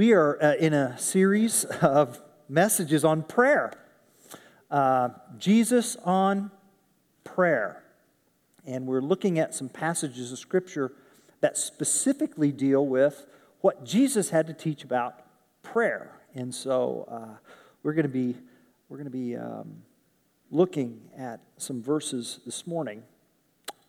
We 0.00 0.14
are 0.14 0.42
uh, 0.42 0.54
in 0.54 0.72
a 0.72 0.98
series 0.98 1.66
of 1.82 2.22
messages 2.48 3.04
on 3.04 3.22
prayer. 3.22 3.70
Uh, 4.70 5.10
Jesus 5.36 5.94
on 6.06 6.50
prayer. 7.22 7.84
And 8.64 8.86
we're 8.86 9.02
looking 9.02 9.38
at 9.38 9.54
some 9.54 9.68
passages 9.68 10.32
of 10.32 10.38
Scripture 10.38 10.92
that 11.42 11.58
specifically 11.58 12.50
deal 12.50 12.86
with 12.86 13.26
what 13.60 13.84
Jesus 13.84 14.30
had 14.30 14.46
to 14.46 14.54
teach 14.54 14.84
about 14.84 15.22
prayer. 15.62 16.12
And 16.34 16.54
so 16.54 17.06
uh, 17.06 17.36
we're 17.82 17.92
going 17.92 18.04
to 18.04 18.08
be, 18.08 18.36
we're 18.88 18.96
going 18.96 19.04
to 19.04 19.10
be 19.10 19.36
um, 19.36 19.82
looking 20.50 20.98
at 21.14 21.40
some 21.58 21.82
verses 21.82 22.40
this 22.46 22.66
morning. 22.66 23.02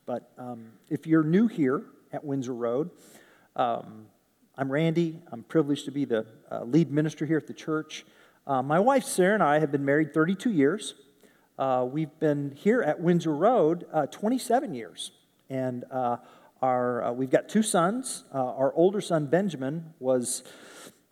But 0.06 0.30
um, 0.38 0.74
if 0.90 1.08
you're 1.08 1.24
new 1.24 1.48
here 1.48 1.84
at 2.12 2.22
Windsor 2.22 2.54
Road, 2.54 2.90
um, 3.56 4.08
I'm 4.58 4.70
Randy. 4.70 5.22
I'm 5.32 5.44
privileged 5.44 5.86
to 5.86 5.92
be 5.92 6.04
the 6.04 6.26
uh, 6.52 6.66
lead 6.66 6.92
minister 6.92 7.26
here 7.26 7.38
at 7.38 7.48
the 7.48 7.54
church. 7.54 8.06
Uh, 8.46 8.62
my 8.62 8.80
wife 8.82 9.06
Sarah 9.06 9.34
and 9.34 9.42
I 9.42 9.60
have 9.60 9.72
been 9.72 9.86
married 9.86 10.14
32 10.14 10.52
years. 10.52 10.96
Uh, 11.58 11.88
we've 11.90 12.20
been 12.20 12.52
here 12.58 12.82
at 12.82 13.00
Windsor 13.00 13.34
Road 13.34 13.86
uh, 13.94 14.08
27 14.08 14.74
years, 14.74 15.12
and 15.50 15.86
uh, 15.90 16.18
our 16.62 17.02
uh, 17.02 17.12
we've 17.14 17.30
got 17.30 17.48
two 17.48 17.64
sons. 17.64 18.26
our 18.34 18.74
older 18.76 19.00
son 19.00 19.28
Benjamin 19.28 19.94
was 20.00 20.44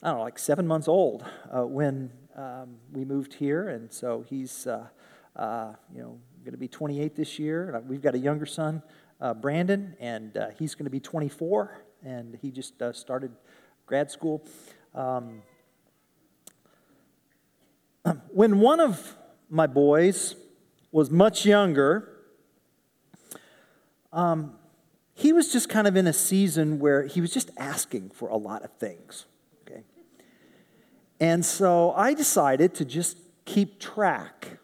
I 0.04 0.10
don't 0.10 0.18
know 0.18 0.24
like 0.24 0.38
seven 0.38 0.68
months 0.68 0.90
old 0.90 1.24
when 1.50 2.12
um, 2.36 2.76
we 2.92 3.06
moved 3.06 3.36
here, 3.36 3.70
and 3.70 3.90
so 3.90 4.26
he's 4.28 4.66
you 4.68 4.74
know 5.38 6.20
going 6.44 6.52
to 6.52 6.58
be 6.58 6.68
28 6.68 7.16
this 7.16 7.40
year. 7.40 7.82
We've 7.88 8.02
got 8.02 8.16
a 8.16 8.20
younger 8.20 8.46
son, 8.46 8.84
Brandon, 9.40 9.96
and 10.02 10.38
he's 10.58 10.76
going 10.76 10.86
to 10.88 10.92
be 10.92 11.00
24 11.00 11.86
and 12.04 12.38
he 12.42 12.52
just 12.52 12.82
uh, 12.82 12.94
started 12.94 13.32
grad 13.86 14.12
school. 14.12 14.44
Um, 14.94 15.42
when 18.30 18.60
one 18.60 18.80
of 18.80 19.16
my 19.50 19.68
boys 19.68 20.36
was 20.92 21.10
much 21.10 21.46
younger, 21.46 22.10
um, 24.12 24.56
he 25.14 25.34
was 25.34 25.52
just 25.52 25.70
kind 25.70 25.88
of 25.88 25.96
in 25.96 26.08
a 26.08 26.14
season 26.14 26.80
where 26.80 27.06
he 27.06 27.22
was 27.22 27.34
just 27.34 27.52
asking 27.58 28.10
for 28.12 28.30
a 28.30 28.38
lot 28.38 28.64
of 28.64 28.72
things. 28.74 29.26
Okay? 29.62 29.84
And 31.20 31.46
so 31.46 31.92
I 31.92 32.14
decided 32.14 32.74
to 32.76 32.86
just 32.86 33.18
keep 33.46 33.80
track 33.80 34.60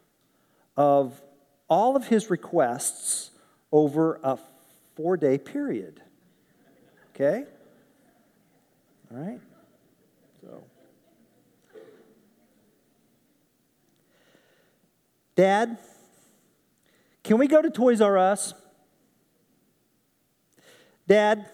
of 0.77 1.21
all 1.67 1.95
of 1.95 2.07
his 2.07 2.29
requests 2.29 3.31
over 3.71 4.19
a 4.23 4.37
four 4.95 5.17
day 5.17 5.37
period. 5.37 6.01
Okay? 7.15 7.45
All 9.09 9.17
right? 9.17 9.39
So. 10.41 10.63
Dad, 15.35 15.77
can 17.23 17.37
we 17.37 17.47
go 17.47 17.61
to 17.61 17.69
Toys 17.69 18.01
R 18.01 18.17
Us? 18.17 18.53
Dad, 21.07 21.49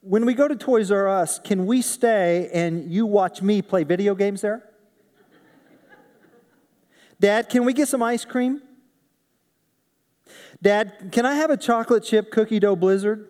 when 0.00 0.26
we 0.26 0.34
go 0.34 0.48
to 0.48 0.56
Toys 0.56 0.90
R 0.90 1.08
Us, 1.08 1.38
can 1.38 1.66
we 1.66 1.80
stay 1.80 2.50
and 2.52 2.90
you 2.90 3.06
watch 3.06 3.40
me 3.40 3.62
play 3.62 3.84
video 3.84 4.16
games 4.16 4.40
there? 4.40 4.68
Dad, 7.20 7.48
can 7.48 7.64
we 7.64 7.72
get 7.72 7.86
some 7.86 8.02
ice 8.02 8.24
cream? 8.24 8.60
Dad, 10.60 11.10
can 11.12 11.24
I 11.24 11.36
have 11.36 11.50
a 11.50 11.56
chocolate 11.56 12.02
chip 12.02 12.32
cookie 12.32 12.58
dough 12.58 12.74
blizzard? 12.74 13.28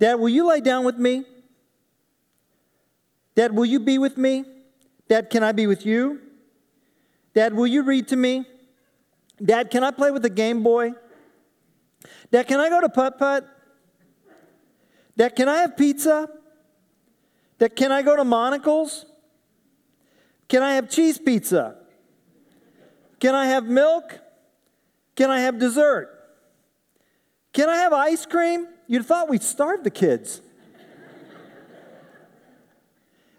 Dad, 0.00 0.14
will 0.14 0.30
you 0.30 0.46
lie 0.46 0.60
down 0.60 0.84
with 0.84 0.96
me? 0.96 1.24
Dad, 3.34 3.54
will 3.54 3.66
you 3.66 3.78
be 3.78 3.98
with 3.98 4.16
me? 4.16 4.44
Dad, 5.08 5.28
can 5.28 5.44
I 5.44 5.52
be 5.52 5.66
with 5.66 5.84
you? 5.84 6.20
Dad, 7.34 7.54
will 7.54 7.66
you 7.66 7.82
read 7.82 8.08
to 8.08 8.16
me? 8.16 8.46
Dad, 9.44 9.70
can 9.70 9.84
I 9.84 9.90
play 9.90 10.10
with 10.10 10.22
the 10.22 10.30
Game 10.30 10.62
Boy? 10.62 10.92
Dad, 12.32 12.48
can 12.48 12.60
I 12.60 12.70
go 12.70 12.80
to 12.80 12.88
putt 12.88 13.18
putt? 13.18 13.46
Dad, 15.18 15.36
can 15.36 15.50
I 15.50 15.58
have 15.58 15.76
pizza? 15.76 16.30
Dad, 17.58 17.76
can 17.76 17.92
I 17.92 18.00
go 18.00 18.16
to 18.16 18.24
Monical's? 18.24 19.04
Can 20.48 20.62
I 20.62 20.76
have 20.76 20.88
cheese 20.88 21.18
pizza? 21.18 21.76
Can 23.18 23.34
I 23.34 23.46
have 23.46 23.66
milk? 23.66 24.18
Can 25.14 25.30
I 25.30 25.40
have 25.40 25.58
dessert? 25.58 26.08
Can 27.52 27.68
I 27.68 27.76
have 27.76 27.92
ice 27.92 28.24
cream? 28.24 28.66
You'd 28.90 29.06
thought 29.06 29.28
we'd 29.28 29.44
starve 29.44 29.84
the 29.84 29.90
kids. 29.90 30.40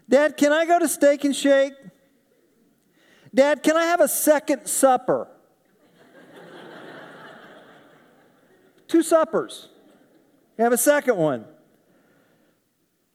Dad, 0.07 0.38
can 0.38 0.53
I 0.53 0.66
go 0.66 0.79
to 0.79 0.88
Steak 0.88 1.25
and 1.25 1.35
Shake? 1.35 1.73
Dad, 3.35 3.62
can 3.62 3.75
I 3.75 3.84
have 3.84 4.00
a 4.00 4.07
second 4.07 4.66
supper? 4.67 5.28
Two 8.88 9.03
suppers. 9.03 9.67
Have 10.57 10.72
a 10.72 10.78
second 10.78 11.17
one. 11.17 11.44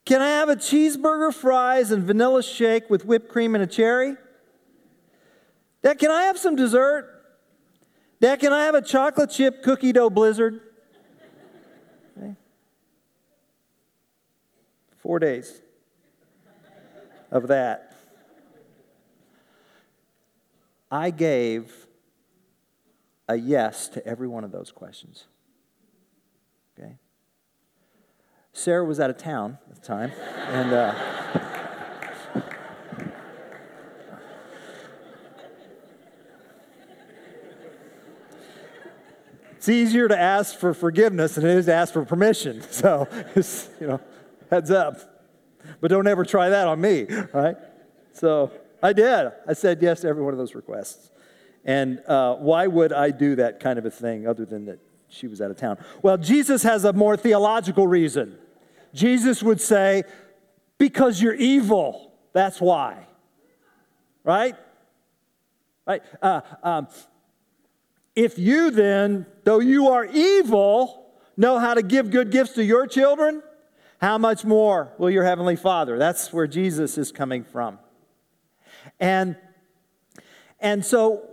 Can 0.05 0.21
I 0.21 0.29
have 0.29 0.51
a 0.51 0.57
cheeseburger, 0.57 1.33
fries, 1.33 1.91
and 1.91 2.03
vanilla 2.03 2.43
shake 2.43 2.91
with 2.91 3.07
whipped 3.07 3.31
cream 3.31 3.55
and 3.55 3.65
a 3.65 3.67
cherry? 3.67 4.15
Dad, 5.83 5.99
can 5.99 6.11
I 6.11 6.25
have 6.25 6.37
some 6.37 6.55
dessert? 6.55 7.09
Dad, 8.21 8.41
can 8.41 8.53
I 8.53 8.65
have 8.65 8.75
a 8.75 8.83
chocolate 8.83 9.31
chip 9.31 9.63
cookie 9.63 9.93
dough 9.93 10.11
blizzard? 10.11 10.61
Four 15.07 15.21
days 15.21 15.63
of 17.31 17.47
that. 17.47 17.95
I 20.91 21.11
gave 21.11 21.87
a 23.29 23.37
yes 23.37 23.87
to 23.91 24.05
every 24.05 24.27
one 24.27 24.43
of 24.43 24.51
those 24.51 24.73
questions. 24.73 25.27
Okay? 26.77 26.97
Sarah 28.53 28.85
was 28.85 28.99
out 28.99 29.11
of 29.11 29.17
town 29.17 29.59
at 29.71 29.77
the 29.77 29.81
time, 29.81 30.11
and 30.49 30.73
uh, 30.73 30.95
it's 39.53 39.69
easier 39.69 40.09
to 40.09 40.19
ask 40.19 40.59
for 40.59 40.75
forgiveness 40.75 41.37
than 41.37 41.47
it 41.47 41.57
is 41.57 41.67
to 41.67 41.75
ask 41.75 41.93
for 41.93 42.05
permission. 42.05 42.61
So, 42.73 43.07
you 43.81 43.87
know. 43.87 44.01
Heads 44.51 44.71
up. 44.71 45.01
But 45.81 45.91
don't 45.91 46.07
ever 46.07 46.25
try 46.25 46.49
that 46.51 46.67
on 46.67 46.81
me, 46.81 47.07
right? 47.33 47.57
So 48.13 48.53
I 48.83 48.93
did. 48.93 49.33
I 49.47 49.53
said 49.53 49.83
yes 49.83 50.01
to 50.03 50.09
every 50.09 50.23
one 50.23 50.33
of 50.33 50.39
those 50.39 50.55
requests. 50.55 51.11
And 51.65 52.01
uh, 52.07 52.37
why 52.37 52.67
would 52.67 52.93
I 52.93 53.11
do 53.11 53.35
that 53.37 53.59
kind 53.59 53.79
of 53.79 53.85
a 53.85 53.91
thing 53.91 54.27
other 54.27 54.45
than 54.45 54.67
that 54.67 54.79
she 55.09 55.27
was 55.27 55.41
out 55.41 55.51
of 55.51 55.57
town? 55.57 55.79
Well, 56.03 56.17
Jesus 56.17 56.63
has 56.63 56.85
a 56.85 56.93
more 56.93 57.17
theological 57.17 57.89
reason. 57.89 58.39
Jesus 58.95 59.43
would 59.43 59.61
say, 59.61 60.05
because 60.79 61.21
you're 61.21 61.35
evil, 61.35 62.13
that's 62.33 62.61
why. 62.61 63.07
Right? 64.23 64.55
Right? 65.87 66.03
Uh, 66.23 66.41
um, 66.63 66.89
if 68.15 68.39
you 68.39 68.71
then, 68.71 69.27
though 69.45 69.59
you 69.59 69.89
are 69.89 70.05
evil, 70.05 71.13
know 71.37 71.59
how 71.59 71.75
to 71.75 71.83
give 71.83 72.11
good 72.11 72.31
gifts 72.31 72.53
to 72.55 72.65
your 72.65 72.87
children, 72.87 73.43
how 74.01 74.19
much 74.19 74.45
more 74.45 74.93
will 74.99 75.11
your 75.11 75.25
Heavenly 75.25 75.57
Father? 75.57 75.99
That's 75.99 76.33
where 76.33 76.47
Jesus 76.47 76.99
is 76.99 77.13
coming 77.13 77.45
from. 77.45 77.79
And, 79.01 79.37
and 80.61 80.85
so 80.85 81.29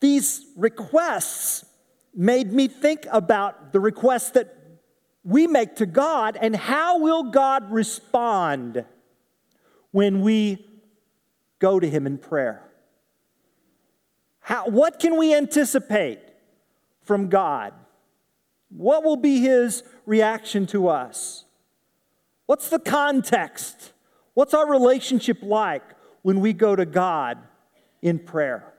these 0.00 0.44
requests 0.56 1.64
made 2.14 2.52
me 2.52 2.68
think 2.68 3.06
about 3.10 3.72
the 3.72 3.80
requests 3.80 4.30
that 4.32 4.54
we 5.24 5.46
make 5.46 5.76
to 5.76 5.86
God 5.86 6.36
and 6.40 6.54
how 6.54 6.98
will 6.98 7.30
God 7.30 7.72
respond 7.72 8.84
when 9.90 10.20
we 10.20 10.64
go 11.58 11.80
to 11.80 11.88
Him 11.88 12.06
in 12.06 12.18
prayer? 12.18 12.62
How, 14.40 14.68
what 14.68 14.98
can 14.98 15.16
we 15.16 15.34
anticipate 15.34 16.20
from 17.02 17.28
God? 17.28 17.72
What 18.76 19.04
will 19.04 19.16
be 19.16 19.40
his 19.40 19.84
reaction 20.04 20.66
to 20.68 20.88
us? 20.88 21.44
What's 22.46 22.68
the 22.68 22.78
context? 22.78 23.92
What's 24.34 24.52
our 24.52 24.68
relationship 24.68 25.38
like 25.42 25.84
when 26.22 26.40
we 26.40 26.52
go 26.52 26.74
to 26.74 26.84
God 26.84 27.38
in 28.02 28.18
prayer? 28.18 28.74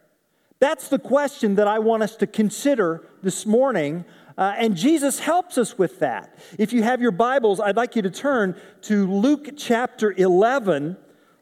That's 0.59 0.89
the 0.89 0.99
question 0.99 1.55
that 1.55 1.67
I 1.67 1.79
want 1.79 2.03
us 2.03 2.15
to 2.17 2.27
consider 2.27 3.07
this 3.23 3.45
morning. 3.45 4.03
Uh, 4.37 4.53
and 4.57 4.75
Jesus 4.75 5.19
helps 5.19 5.57
us 5.57 5.77
with 5.77 5.99
that. 5.99 6.37
If 6.59 6.73
you 6.73 6.83
have 6.83 7.01
your 7.01 7.11
Bibles, 7.11 7.59
I'd 7.59 7.77
like 7.77 7.95
you 7.95 8.01
to 8.01 8.11
turn 8.11 8.59
to 8.83 9.09
Luke 9.09 9.49
chapter 9.57 10.11
11. 10.11 10.97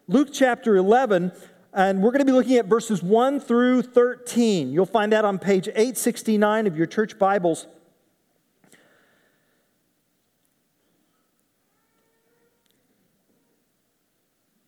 Luke 0.07 0.29
chapter 0.33 0.75
11, 0.75 1.31
and 1.73 2.03
we're 2.03 2.11
going 2.11 2.19
to 2.19 2.25
be 2.25 2.33
looking 2.33 2.57
at 2.57 2.65
verses 2.65 3.01
1 3.01 3.39
through 3.39 3.83
13. 3.83 4.69
You'll 4.71 4.85
find 4.85 5.13
that 5.13 5.23
on 5.23 5.39
page 5.39 5.69
869 5.69 6.67
of 6.67 6.75
your 6.75 6.85
church 6.85 7.17
Bibles. 7.17 7.67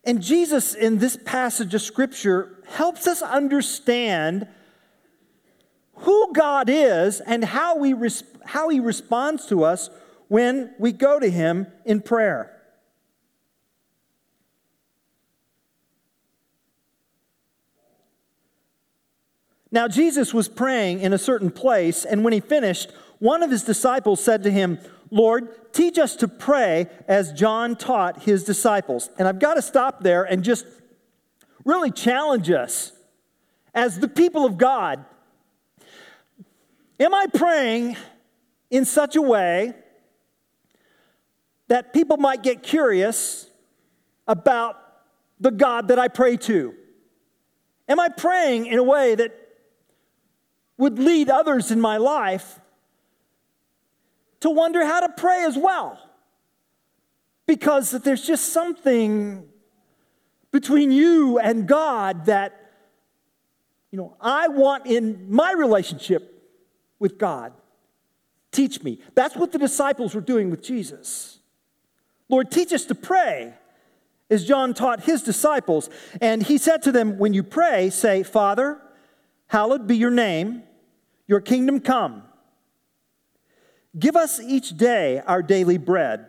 And 0.06 0.22
Jesus, 0.22 0.74
in 0.74 0.98
this 0.98 1.16
passage 1.16 1.74
of 1.74 1.82
Scripture, 1.82 2.62
helps 2.68 3.08
us 3.08 3.22
understand 3.22 4.46
who 5.94 6.32
God 6.32 6.68
is 6.70 7.20
and 7.20 7.44
how, 7.44 7.76
we 7.76 7.92
how 8.44 8.68
He 8.68 8.78
responds 8.78 9.46
to 9.46 9.64
us 9.64 9.90
when 10.28 10.72
we 10.78 10.92
go 10.92 11.18
to 11.18 11.28
Him 11.28 11.66
in 11.84 12.00
prayer. 12.00 12.52
Now, 19.72 19.88
Jesus 19.88 20.32
was 20.32 20.48
praying 20.48 21.00
in 21.00 21.12
a 21.12 21.18
certain 21.18 21.50
place, 21.50 22.04
and 22.04 22.22
when 22.22 22.32
he 22.32 22.40
finished, 22.40 22.92
one 23.18 23.42
of 23.42 23.50
his 23.50 23.62
disciples 23.62 24.22
said 24.22 24.42
to 24.42 24.50
him, 24.50 24.78
Lord, 25.10 25.72
teach 25.72 25.98
us 25.98 26.16
to 26.16 26.28
pray 26.28 26.88
as 27.06 27.32
John 27.32 27.76
taught 27.76 28.22
his 28.22 28.44
disciples. 28.44 29.10
And 29.18 29.28
I've 29.28 29.38
got 29.38 29.54
to 29.54 29.62
stop 29.62 30.02
there 30.02 30.24
and 30.24 30.42
just 30.42 30.66
really 31.64 31.90
challenge 31.90 32.50
us 32.50 32.92
as 33.74 33.98
the 33.98 34.08
people 34.08 34.44
of 34.44 34.58
God. 34.58 35.04
Am 36.98 37.14
I 37.14 37.26
praying 37.32 37.96
in 38.70 38.84
such 38.84 39.16
a 39.16 39.22
way 39.22 39.74
that 41.68 41.92
people 41.92 42.16
might 42.16 42.42
get 42.42 42.62
curious 42.62 43.48
about 44.26 44.76
the 45.38 45.50
God 45.50 45.88
that 45.88 45.98
I 45.98 46.08
pray 46.08 46.36
to? 46.38 46.74
Am 47.88 48.00
I 48.00 48.08
praying 48.08 48.66
in 48.66 48.78
a 48.78 48.82
way 48.82 49.14
that 49.14 49.32
would 50.78 50.98
lead 50.98 51.30
others 51.30 51.70
in 51.70 51.80
my 51.80 51.96
life 51.96 52.60
to 54.46 54.50
wonder 54.50 54.84
how 54.84 55.00
to 55.00 55.08
pray 55.08 55.42
as 55.42 55.58
well. 55.58 55.98
Because 57.46 57.90
there's 57.90 58.24
just 58.24 58.52
something 58.52 59.44
between 60.52 60.92
you 60.92 61.40
and 61.40 61.66
God 61.66 62.26
that, 62.26 62.70
you 63.90 63.98
know, 63.98 64.16
I 64.20 64.46
want 64.46 64.86
in 64.86 65.26
my 65.28 65.50
relationship 65.50 66.32
with 67.00 67.18
God. 67.18 67.54
Teach 68.52 68.84
me. 68.84 69.00
That's 69.16 69.34
what 69.34 69.50
the 69.50 69.58
disciples 69.58 70.14
were 70.14 70.20
doing 70.20 70.48
with 70.48 70.62
Jesus. 70.62 71.40
Lord, 72.28 72.52
teach 72.52 72.72
us 72.72 72.84
to 72.84 72.94
pray 72.94 73.52
as 74.30 74.44
John 74.44 74.74
taught 74.74 75.02
his 75.02 75.22
disciples. 75.22 75.90
And 76.20 76.40
he 76.40 76.56
said 76.56 76.82
to 76.84 76.92
them, 76.92 77.18
When 77.18 77.34
you 77.34 77.42
pray, 77.42 77.90
say, 77.90 78.22
Father, 78.22 78.80
hallowed 79.48 79.88
be 79.88 79.96
your 79.96 80.12
name, 80.12 80.62
your 81.26 81.40
kingdom 81.40 81.80
come. 81.80 82.22
Give 83.98 84.16
us 84.16 84.40
each 84.40 84.76
day 84.76 85.22
our 85.26 85.42
daily 85.42 85.78
bread, 85.78 86.26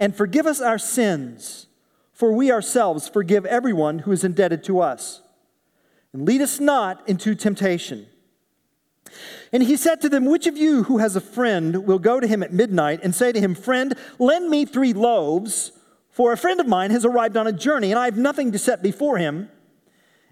and 0.00 0.16
forgive 0.16 0.46
us 0.46 0.60
our 0.60 0.78
sins, 0.78 1.66
for 2.12 2.32
we 2.32 2.50
ourselves 2.50 3.08
forgive 3.08 3.44
everyone 3.44 4.00
who 4.00 4.12
is 4.12 4.24
indebted 4.24 4.64
to 4.64 4.80
us. 4.80 5.20
And 6.12 6.26
lead 6.26 6.40
us 6.40 6.60
not 6.60 7.06
into 7.08 7.34
temptation. 7.34 8.06
And 9.52 9.62
he 9.62 9.76
said 9.76 10.00
to 10.00 10.08
them, 10.08 10.24
Which 10.24 10.46
of 10.46 10.56
you 10.56 10.84
who 10.84 10.98
has 10.98 11.16
a 11.16 11.20
friend 11.20 11.86
will 11.86 11.98
go 11.98 12.20
to 12.20 12.26
him 12.26 12.42
at 12.42 12.52
midnight 12.52 13.00
and 13.02 13.14
say 13.14 13.32
to 13.32 13.40
him, 13.40 13.54
Friend, 13.54 13.94
lend 14.18 14.48
me 14.48 14.64
three 14.64 14.92
loaves, 14.92 15.72
for 16.10 16.32
a 16.32 16.36
friend 16.36 16.60
of 16.60 16.66
mine 16.66 16.90
has 16.90 17.04
arrived 17.04 17.36
on 17.36 17.46
a 17.46 17.52
journey, 17.52 17.90
and 17.90 17.98
I 17.98 18.06
have 18.06 18.16
nothing 18.16 18.52
to 18.52 18.58
set 18.58 18.82
before 18.82 19.18
him? 19.18 19.50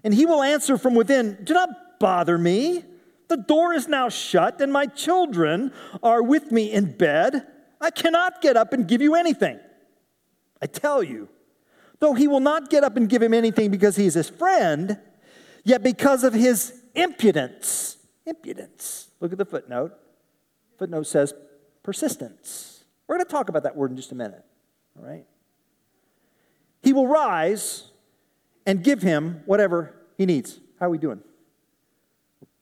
And 0.03 0.13
he 0.13 0.25
will 0.25 0.41
answer 0.41 0.77
from 0.77 0.95
within, 0.95 1.37
Do 1.43 1.53
not 1.53 1.99
bother 1.99 2.37
me. 2.37 2.83
The 3.33 3.41
door 3.41 3.73
is 3.73 3.87
now 3.87 4.09
shut, 4.09 4.61
and 4.61 4.71
my 4.71 4.85
children 4.85 5.71
are 6.03 6.21
with 6.21 6.51
me 6.51 6.71
in 6.71 6.95
bed. 6.95 7.47
I 7.81 7.89
cannot 7.89 8.43
get 8.43 8.55
up 8.55 8.73
and 8.73 8.87
give 8.87 9.01
you 9.01 9.15
anything. 9.15 9.59
I 10.61 10.67
tell 10.67 11.01
you, 11.01 11.29
though 11.97 12.13
he 12.13 12.27
will 12.27 12.41
not 12.41 12.69
get 12.69 12.83
up 12.83 12.95
and 12.95 13.09
give 13.09 13.23
him 13.23 13.33
anything 13.33 13.71
because 13.71 13.95
he 13.95 14.05
is 14.05 14.13
his 14.13 14.29
friend, 14.29 14.99
yet 15.63 15.81
because 15.81 16.23
of 16.23 16.35
his 16.35 16.79
impudence, 16.93 17.97
impudence, 18.27 19.09
look 19.19 19.31
at 19.31 19.39
the 19.39 19.45
footnote. 19.45 19.93
Footnote 20.77 21.07
says 21.07 21.33
persistence. 21.81 22.83
We're 23.07 23.15
going 23.15 23.25
to 23.25 23.31
talk 23.31 23.49
about 23.49 23.63
that 23.63 23.75
word 23.75 23.89
in 23.89 23.97
just 23.97 24.11
a 24.11 24.15
minute, 24.15 24.45
all 24.95 25.03
right? 25.03 25.25
He 26.83 26.93
will 26.93 27.07
rise 27.07 27.85
and 28.67 28.83
give 28.83 29.01
him 29.01 29.41
whatever 29.47 29.95
he 30.19 30.27
needs. 30.27 30.59
How 30.79 30.85
are 30.85 30.91
we 30.91 30.99
doing? 30.99 31.23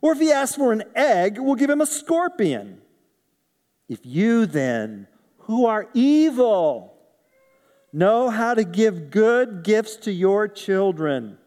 Or 0.00 0.12
if 0.12 0.18
he 0.18 0.30
asks 0.30 0.56
for 0.56 0.72
an 0.72 0.84
egg, 0.94 1.38
we'll 1.38 1.56
give 1.56 1.70
him 1.70 1.80
a 1.80 1.86
scorpion. 1.86 2.80
If 3.88 4.00
you 4.04 4.46
then, 4.46 5.08
who 5.38 5.66
are 5.66 5.88
evil, 5.94 6.94
know 7.92 8.30
how 8.30 8.54
to 8.54 8.64
give 8.64 9.10
good 9.10 9.62
gifts 9.62 9.96
to 9.96 10.12
your 10.12 10.46
children, 10.46 11.38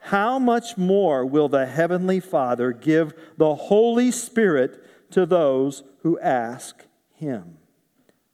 how 0.00 0.38
much 0.38 0.76
more 0.76 1.26
will 1.26 1.48
the 1.48 1.66
Heavenly 1.66 2.20
Father 2.20 2.72
give 2.72 3.12
the 3.36 3.54
Holy 3.54 4.10
Spirit 4.10 5.10
to 5.10 5.26
those 5.26 5.82
who 6.02 6.18
ask 6.20 6.84
Him? 7.14 7.58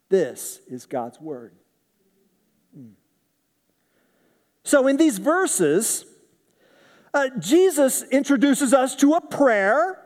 This 0.09 0.61
is 0.69 0.87
God's 0.87 1.21
Word. 1.21 1.55
Hmm. 2.75 2.91
So, 4.63 4.87
in 4.87 4.97
these 4.97 5.19
verses, 5.19 6.05
uh, 7.15 7.29
Jesus 7.39 8.03
introduces 8.03 8.75
us 8.75 8.97
to 8.97 9.15
a 9.15 9.21
prayer. 9.21 10.03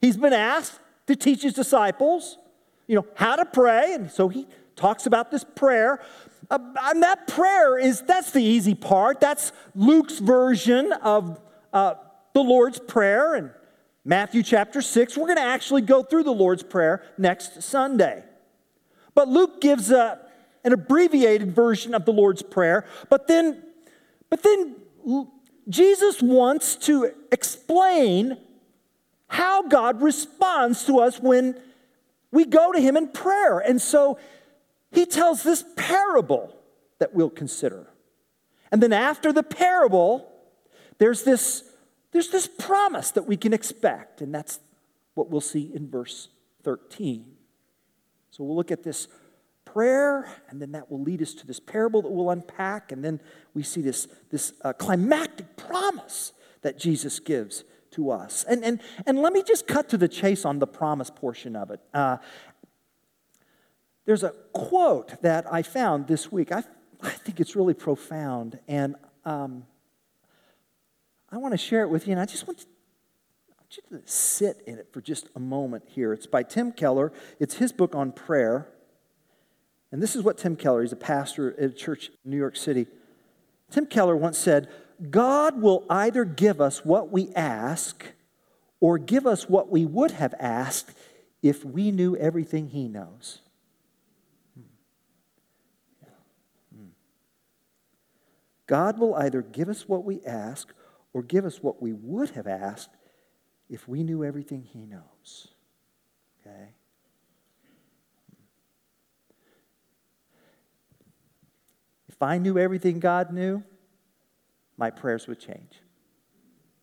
He's 0.00 0.16
been 0.16 0.32
asked 0.32 0.78
to 1.08 1.16
teach 1.16 1.42
his 1.42 1.52
disciples, 1.52 2.38
you 2.86 2.94
know, 2.94 3.06
how 3.16 3.36
to 3.36 3.44
pray, 3.44 3.94
and 3.94 4.10
so 4.10 4.28
he 4.28 4.46
talks 4.76 5.06
about 5.06 5.30
this 5.30 5.44
prayer. 5.44 6.00
Uh, 6.50 6.58
and 6.84 7.02
that 7.02 7.26
prayer 7.26 7.78
is 7.78 8.02
that's 8.02 8.30
the 8.30 8.42
easy 8.42 8.74
part. 8.74 9.20
That's 9.20 9.52
Luke's 9.74 10.18
version 10.18 10.92
of 10.92 11.40
uh, 11.72 11.94
the 12.34 12.42
Lord's 12.42 12.78
Prayer 12.78 13.34
in 13.34 13.50
Matthew 14.04 14.42
chapter 14.42 14.80
6. 14.80 15.16
We're 15.16 15.26
going 15.26 15.36
to 15.36 15.42
actually 15.42 15.82
go 15.82 16.02
through 16.02 16.24
the 16.24 16.32
Lord's 16.32 16.62
Prayer 16.62 17.02
next 17.18 17.62
Sunday. 17.62 18.22
But 19.14 19.28
Luke 19.28 19.60
gives 19.60 19.90
a, 19.90 20.20
an 20.64 20.72
abbreviated 20.72 21.54
version 21.54 21.94
of 21.94 22.04
the 22.04 22.12
Lord's 22.12 22.42
Prayer, 22.42 22.86
but 23.08 23.26
then, 23.26 23.62
but 24.28 24.42
then 24.42 24.76
Jesus 25.68 26.22
wants 26.22 26.76
to 26.76 27.12
explain 27.32 28.38
how 29.28 29.62
God 29.62 30.02
responds 30.02 30.84
to 30.84 30.98
us 30.98 31.18
when 31.18 31.60
we 32.30 32.44
go 32.44 32.72
to 32.72 32.80
Him 32.80 32.96
in 32.96 33.08
prayer. 33.08 33.58
And 33.58 33.80
so 33.80 34.18
He 34.92 35.06
tells 35.06 35.42
this 35.42 35.64
parable 35.76 36.56
that 36.98 37.14
we'll 37.14 37.30
consider. 37.30 37.88
And 38.70 38.82
then 38.82 38.92
after 38.92 39.32
the 39.32 39.42
parable, 39.42 40.30
there's 40.98 41.22
this, 41.22 41.64
there's 42.12 42.28
this 42.28 42.46
promise 42.46 43.10
that 43.12 43.26
we 43.26 43.36
can 43.36 43.52
expect, 43.52 44.20
and 44.20 44.34
that's 44.34 44.60
what 45.14 45.30
we'll 45.30 45.40
see 45.40 45.70
in 45.74 45.88
verse 45.88 46.28
13. 46.62 47.24
So 48.30 48.42
we'll 48.44 48.56
look 48.56 48.70
at 48.70 48.82
this 48.82 49.08
prayer, 49.64 50.28
and 50.48 50.60
then 50.60 50.72
that 50.72 50.90
will 50.90 51.02
lead 51.02 51.22
us 51.22 51.34
to 51.34 51.46
this 51.46 51.60
parable 51.60 52.02
that 52.02 52.10
we'll 52.10 52.30
unpack, 52.30 52.92
and 52.92 53.04
then 53.04 53.20
we 53.54 53.62
see 53.62 53.80
this, 53.80 54.08
this 54.30 54.52
uh, 54.62 54.72
climactic 54.72 55.53
promise 55.66 56.32
that 56.62 56.78
Jesus 56.78 57.20
gives 57.20 57.64
to 57.92 58.10
us. 58.10 58.44
And, 58.48 58.64
and, 58.64 58.80
and 59.06 59.18
let 59.18 59.32
me 59.32 59.42
just 59.42 59.66
cut 59.66 59.88
to 59.90 59.96
the 59.96 60.08
chase 60.08 60.44
on 60.44 60.58
the 60.58 60.66
promise 60.66 61.10
portion 61.10 61.56
of 61.56 61.70
it. 61.70 61.80
Uh, 61.92 62.18
there's 64.04 64.22
a 64.22 64.30
quote 64.52 65.20
that 65.22 65.52
I 65.52 65.62
found 65.62 66.06
this 66.06 66.30
week. 66.30 66.52
I, 66.52 66.64
I 67.02 67.10
think 67.10 67.40
it's 67.40 67.56
really 67.56 67.74
profound, 67.74 68.58
and 68.68 68.96
um, 69.24 69.64
I 71.30 71.38
want 71.38 71.52
to 71.52 71.58
share 71.58 71.82
it 71.82 71.88
with 71.88 72.06
you, 72.06 72.12
and 72.12 72.20
I 72.20 72.26
just 72.26 72.46
want 72.46 72.58
to 72.60 72.66
you 73.76 73.98
to 73.98 74.02
sit 74.06 74.62
in 74.66 74.78
it 74.78 74.88
for 74.92 75.00
just 75.00 75.28
a 75.34 75.40
moment 75.40 75.84
here. 75.86 76.12
It's 76.12 76.26
by 76.26 76.42
Tim 76.42 76.72
Keller. 76.72 77.12
It's 77.40 77.54
his 77.56 77.72
book 77.72 77.94
on 77.94 78.12
prayer. 78.12 78.68
And 79.90 80.02
this 80.02 80.16
is 80.16 80.22
what 80.22 80.38
Tim 80.38 80.56
Keller, 80.56 80.82
he's 80.82 80.92
a 80.92 80.96
pastor 80.96 81.52
at 81.58 81.70
a 81.70 81.72
church 81.72 82.10
in 82.24 82.30
New 82.30 82.36
York 82.36 82.56
City. 82.56 82.86
Tim 83.70 83.86
Keller 83.86 84.16
once 84.16 84.38
said, 84.38 84.68
God 85.10 85.60
will 85.60 85.84
either 85.90 86.24
give 86.24 86.60
us 86.60 86.84
what 86.84 87.10
we 87.10 87.32
ask 87.34 88.04
or 88.80 88.98
give 88.98 89.26
us 89.26 89.48
what 89.48 89.70
we 89.70 89.84
would 89.84 90.12
have 90.12 90.34
asked 90.38 90.92
if 91.42 91.64
we 91.64 91.90
knew 91.90 92.16
everything 92.16 92.68
he 92.68 92.88
knows. 92.88 93.40
God 98.66 98.98
will 98.98 99.14
either 99.14 99.42
give 99.42 99.68
us 99.68 99.88
what 99.88 100.04
we 100.04 100.20
ask 100.24 100.72
or 101.12 101.22
give 101.22 101.44
us 101.44 101.62
what 101.62 101.82
we 101.82 101.92
would 101.92 102.30
have 102.30 102.46
asked 102.46 102.90
if 103.68 103.86
we 103.88 104.02
knew 104.02 104.24
everything 104.24 104.62
He 104.62 104.86
knows. 104.86 105.48
Okay? 106.40 106.70
If 112.08 112.22
I 112.22 112.38
knew 112.38 112.58
everything 112.58 113.00
God 113.00 113.32
knew, 113.32 113.62
my 114.76 114.90
prayers 114.90 115.26
would 115.26 115.40
change. 115.40 115.80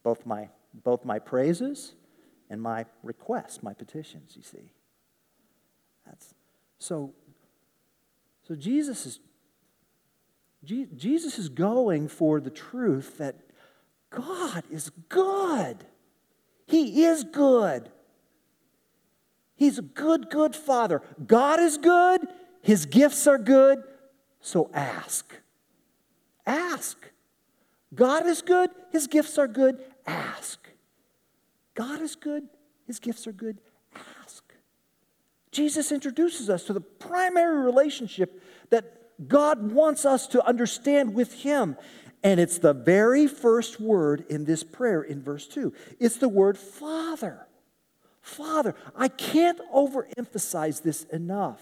Both 0.04 0.26
my, 0.26 0.50
both 0.74 1.06
my 1.06 1.20
praises 1.20 1.94
and 2.50 2.62
my 2.62 2.86
requests, 3.04 3.62
my 3.62 3.74
petitions, 3.74 4.34
you 4.36 4.44
see. 4.44 4.72
That's, 6.06 6.34
so, 6.80 7.14
so 8.48 8.56
Jesus 8.56 9.06
is 9.06 9.20
Jesus 10.64 11.40
is 11.40 11.50
going 11.50 12.08
for 12.08 12.40
the 12.40 12.52
truth 12.52 13.18
that 13.18 13.36
God 14.12 14.64
is 14.70 14.92
good. 15.10 15.86
He 16.68 17.04
is 17.04 17.24
good. 17.24 17.90
He's 19.56 19.80
a 19.80 19.84
good, 19.84 20.30
good 20.30 20.56
Father. 20.56 21.02
God 21.26 21.60
is 21.60 21.78
good. 21.78 22.28
His 22.62 22.86
gifts 22.86 23.26
are 23.26 23.38
good. 23.40 23.84
So 24.40 24.70
ask. 24.74 25.34
Ask. 26.46 27.12
God 27.94 28.26
is 28.26 28.42
good. 28.42 28.70
His 28.92 29.08
gifts 29.08 29.38
are 29.38 29.48
good. 29.48 29.84
Ask. 30.06 30.70
God 31.74 32.02
is 32.02 32.16
good. 32.16 32.48
His 32.88 33.00
gifts 33.00 33.28
are 33.28 33.32
good. 33.32 33.60
Ask. 33.96 34.44
Jesus 35.52 35.92
introduces 35.92 36.50
us 36.50 36.64
to 36.64 36.74
the 36.74 36.82
primary 36.82 37.64
relationship 37.64 38.42
that 38.70 39.28
God 39.28 39.72
wants 39.72 40.06
us 40.06 40.28
to 40.28 40.46
understand 40.46 41.14
with 41.14 41.42
Him. 41.42 41.76
And 42.24 42.40
it's 42.40 42.60
the 42.60 42.74
very 42.74 43.28
first 43.28 43.80
word 43.80 44.26
in 44.30 44.46
this 44.46 44.64
prayer 44.64 45.02
in 45.02 45.22
verse 45.22 45.48
2. 45.48 45.74
It's 46.00 46.18
the 46.18 46.30
word 46.30 46.58
Father. 46.58 47.48
Father. 48.22 48.76
I 48.96 49.08
can't 49.08 49.60
overemphasize 49.74 50.84
this 50.84 51.04
enough. 51.06 51.62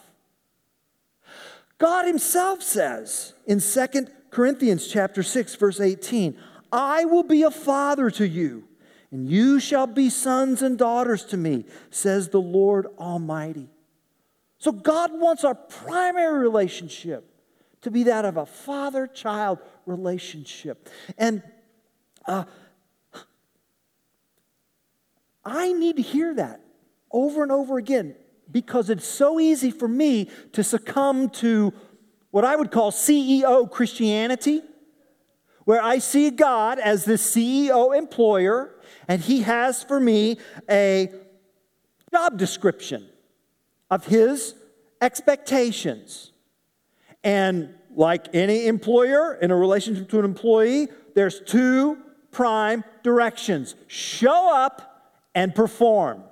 God 1.77 2.05
himself 2.05 2.61
says 2.61 3.33
in 3.47 3.59
2 3.59 4.07
Corinthians 4.29 4.87
chapter 4.87 5.23
6 5.23 5.55
verse 5.55 5.79
18, 5.79 6.37
I 6.71 7.05
will 7.05 7.23
be 7.23 7.43
a 7.43 7.51
father 7.51 8.11
to 8.11 8.27
you, 8.27 8.65
and 9.11 9.27
you 9.27 9.59
shall 9.59 9.87
be 9.87 10.09
sons 10.09 10.61
and 10.61 10.77
daughters 10.77 11.25
to 11.25 11.37
me, 11.37 11.65
says 11.89 12.29
the 12.29 12.41
Lord 12.41 12.87
Almighty. 12.97 13.69
So 14.59 14.71
God 14.71 15.11
wants 15.13 15.43
our 15.43 15.55
primary 15.55 16.39
relationship 16.39 17.25
to 17.81 17.91
be 17.91 18.03
that 18.03 18.25
of 18.25 18.37
a 18.37 18.45
father 18.45 19.07
child 19.07 19.59
relationship. 19.85 20.89
And 21.17 21.41
uh, 22.25 22.43
I 25.45 25.73
need 25.73 25.95
to 25.95 26.01
hear 26.01 26.35
that 26.35 26.61
over 27.11 27.41
and 27.41 27.51
over 27.51 27.77
again 27.77 28.15
because 28.51 28.89
it's 28.89 29.07
so 29.07 29.39
easy 29.39 29.71
for 29.71 29.87
me 29.87 30.29
to 30.53 30.63
succumb 30.63 31.29
to 31.29 31.73
what 32.31 32.45
I 32.45 32.55
would 32.55 32.71
call 32.71 32.91
CEO 32.91 33.69
Christianity, 33.69 34.61
where 35.65 35.81
I 35.81 35.99
see 35.99 36.29
God 36.29 36.79
as 36.79 37.05
the 37.05 37.13
CEO 37.13 37.97
employer 37.97 38.75
and 39.07 39.21
he 39.21 39.41
has 39.41 39.83
for 39.83 39.99
me 39.99 40.37
a 40.69 41.11
job 42.11 42.37
description 42.37 43.07
of 43.89 44.05
his 44.05 44.55
expectations. 45.01 46.31
And 47.23 47.73
like 47.95 48.27
any 48.33 48.67
employer 48.67 49.33
in 49.35 49.51
a 49.51 49.55
relationship 49.55 50.09
to 50.09 50.19
an 50.19 50.25
employee, 50.25 50.87
there's 51.15 51.41
two 51.41 51.97
prime 52.31 52.83
directions 53.03 53.75
show 53.87 54.53
up 54.55 55.13
and 55.33 55.53
perform. 55.53 56.23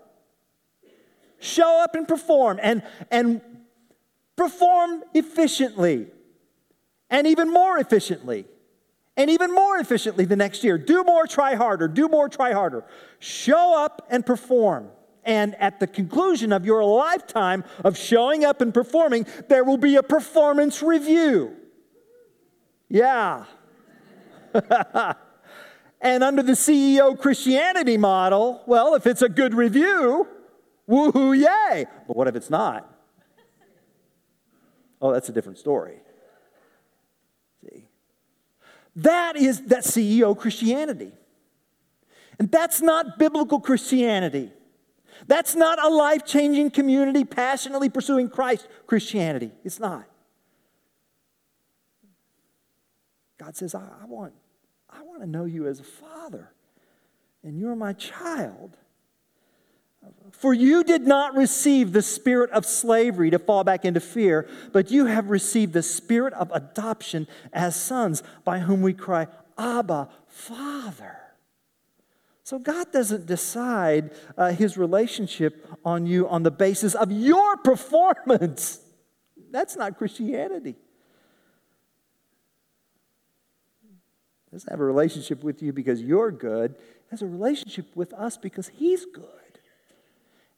Show 1.40 1.82
up 1.84 1.96
and 1.96 2.08
perform 2.08 2.60
and, 2.62 2.84
and 3.12 3.42
perform 4.38 5.04
efficiently 5.14 6.08
and 7.10 7.28
even 7.28 7.52
more 7.52 7.78
efficiently 7.78 8.46
and 9.18 9.30
even 9.32 9.54
more 9.54 9.78
efficiently 9.78 10.26
the 10.26 10.36
next 10.36 10.64
year. 10.64 10.78
Do 10.78 11.04
more, 11.04 11.26
try 11.26 11.56
harder. 11.56 11.88
Do 11.88 12.08
more, 12.08 12.30
try 12.30 12.54
harder. 12.54 12.86
Show 13.20 13.76
up 13.76 14.06
and 14.10 14.26
perform. 14.26 14.90
And 15.24 15.56
at 15.56 15.80
the 15.82 15.88
conclusion 15.88 16.54
of 16.54 16.66
your 16.66 16.86
lifetime 16.86 17.66
of 17.84 17.98
showing 17.98 18.46
up 18.46 18.62
and 18.62 18.74
performing, 18.74 19.26
there 19.50 19.64
will 19.64 19.78
be 19.78 19.96
a 19.96 20.04
performance 20.04 20.82
review. 20.82 21.54
Yeah. 22.88 23.46
and 26.02 26.24
under 26.24 26.44
the 26.44 26.54
CEO 26.54 27.20
Christianity 27.20 27.98
model, 27.98 28.62
well, 28.68 28.94
if 28.94 29.06
it's 29.06 29.22
a 29.22 29.28
good 29.28 29.54
review, 29.54 30.28
woohoo, 30.88 31.38
yay. 31.38 31.86
But 32.08 32.16
what 32.16 32.28
if 32.28 32.36
it's 32.36 32.50
not? 32.50 32.97
Oh, 35.02 35.14
that's 35.14 35.30
a 35.30 35.32
different 35.32 35.58
story. 35.58 35.98
See? 37.64 37.86
That 38.96 39.36
is 39.36 39.62
that 39.66 39.84
CEO 39.84 40.38
Christianity. 40.38 41.12
And 42.40 42.52
that's 42.52 42.82
not 42.82 43.18
biblical 43.18 43.60
Christianity. 43.60 44.52
That's 45.26 45.56
not 45.56 45.84
a 45.84 45.90
life 45.90 46.26
changing 46.26 46.72
community 46.72 47.26
passionately 47.26 47.90
pursuing 47.90 48.30
Christ 48.30 48.68
Christianity. 48.86 49.52
It's 49.64 49.80
not. 49.80 50.06
God 53.40 53.56
says, 53.56 53.74
I, 53.74 53.88
I, 54.02 54.06
want, 54.06 54.34
I 54.90 55.02
want 55.04 55.22
to 55.22 55.28
know 55.28 55.46
you 55.46 55.68
as 55.68 55.80
a 55.80 55.84
father, 55.84 56.52
and 57.44 57.58
you're 57.58 57.76
my 57.76 57.94
child. 57.94 58.78
For 60.32 60.54
you 60.54 60.84
did 60.84 61.08
not 61.08 61.36
receive 61.36 61.94
the 61.94 62.02
spirit 62.02 62.52
of 62.52 62.66
slavery 62.66 63.32
to 63.32 63.40
fall 63.40 63.64
back 63.64 63.86
into 63.86 64.00
fear, 64.00 64.48
but 64.72 64.92
you 64.92 65.06
have 65.06 65.30
received 65.30 65.74
the 65.74 65.82
spirit 65.82 66.34
of 66.34 66.52
adoption 66.54 67.28
as 67.52 67.76
sons, 67.76 68.22
by 68.44 68.60
whom 68.60 68.82
we 68.82 68.94
cry, 68.94 69.28
Abba, 69.58 70.10
Father. 70.28 71.18
So 72.44 72.60
God 72.60 72.92
doesn't 72.92 73.26
decide 73.26 74.12
uh, 74.38 74.52
his 74.52 74.78
relationship 74.78 75.68
on 75.84 76.06
you 76.06 76.30
on 76.30 76.44
the 76.44 76.52
basis 76.52 76.96
of 76.96 77.12
your 77.12 77.58
performance. 77.64 78.80
That's 79.52 79.76
not 79.76 79.98
Christianity. 79.98 80.76
He 83.82 84.56
doesn't 84.56 84.70
have 84.70 84.80
a 84.80 84.86
relationship 84.86 85.44
with 85.44 85.62
you 85.62 85.74
because 85.74 86.02
you're 86.02 86.32
good. 86.32 86.76
He 86.80 87.08
has 87.12 87.22
a 87.22 87.28
relationship 87.28 87.88
with 87.96 88.14
us 88.14 88.38
because 88.38 88.70
he's 88.70 89.06
good. 89.06 89.26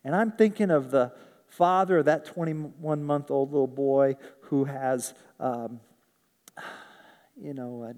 And 0.03 0.15
I'm 0.15 0.31
thinking 0.31 0.71
of 0.71 0.91
the 0.91 1.11
father 1.47 1.99
of 1.99 2.05
that 2.05 2.25
21 2.25 3.03
month 3.03 3.31
old 3.31 3.51
little 3.51 3.67
boy 3.67 4.15
who 4.41 4.65
has, 4.65 5.13
um, 5.39 5.79
you 7.41 7.53
know, 7.53 7.93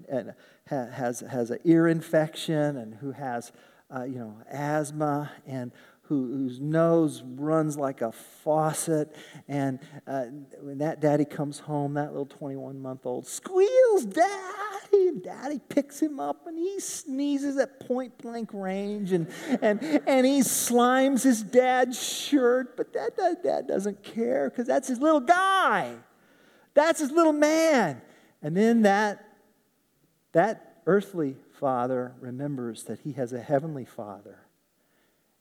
has, 0.66 1.20
has 1.20 1.50
an 1.50 1.58
ear 1.64 1.88
infection 1.88 2.76
and 2.76 2.94
who 2.94 3.12
has 3.12 3.52
uh, 3.94 4.04
you 4.04 4.18
know, 4.18 4.36
asthma. 4.50 5.30
And 5.46 5.72
who, 6.12 6.26
whose 6.26 6.60
nose 6.60 7.22
runs 7.22 7.78
like 7.78 8.02
a 8.02 8.12
faucet. 8.12 9.16
And 9.48 9.78
uh, 10.06 10.24
when 10.60 10.78
that 10.78 11.00
daddy 11.00 11.24
comes 11.24 11.58
home, 11.58 11.94
that 11.94 12.10
little 12.10 12.26
21 12.26 12.78
month 12.78 13.06
old 13.06 13.26
squeals, 13.26 14.04
Daddy! 14.04 15.08
And 15.08 15.22
daddy 15.22 15.58
picks 15.70 16.00
him 16.00 16.20
up 16.20 16.46
and 16.46 16.58
he 16.58 16.78
sneezes 16.78 17.56
at 17.56 17.80
point 17.80 18.18
blank 18.18 18.50
range 18.52 19.12
and, 19.12 19.26
and, 19.62 19.82
and 20.06 20.26
he 20.26 20.40
slimes 20.40 21.22
his 21.22 21.42
dad's 21.42 21.98
shirt. 21.98 22.76
But 22.76 22.92
that, 22.92 23.16
that 23.16 23.42
dad 23.42 23.66
doesn't 23.66 24.02
care 24.02 24.50
because 24.50 24.66
that's 24.66 24.88
his 24.88 24.98
little 24.98 25.20
guy. 25.20 25.94
That's 26.74 27.00
his 27.00 27.10
little 27.10 27.32
man. 27.32 28.02
And 28.42 28.54
then 28.54 28.82
that, 28.82 29.26
that 30.32 30.82
earthly 30.84 31.36
father 31.58 32.14
remembers 32.20 32.82
that 32.84 33.00
he 33.00 33.12
has 33.12 33.32
a 33.32 33.40
heavenly 33.40 33.86
father. 33.86 34.41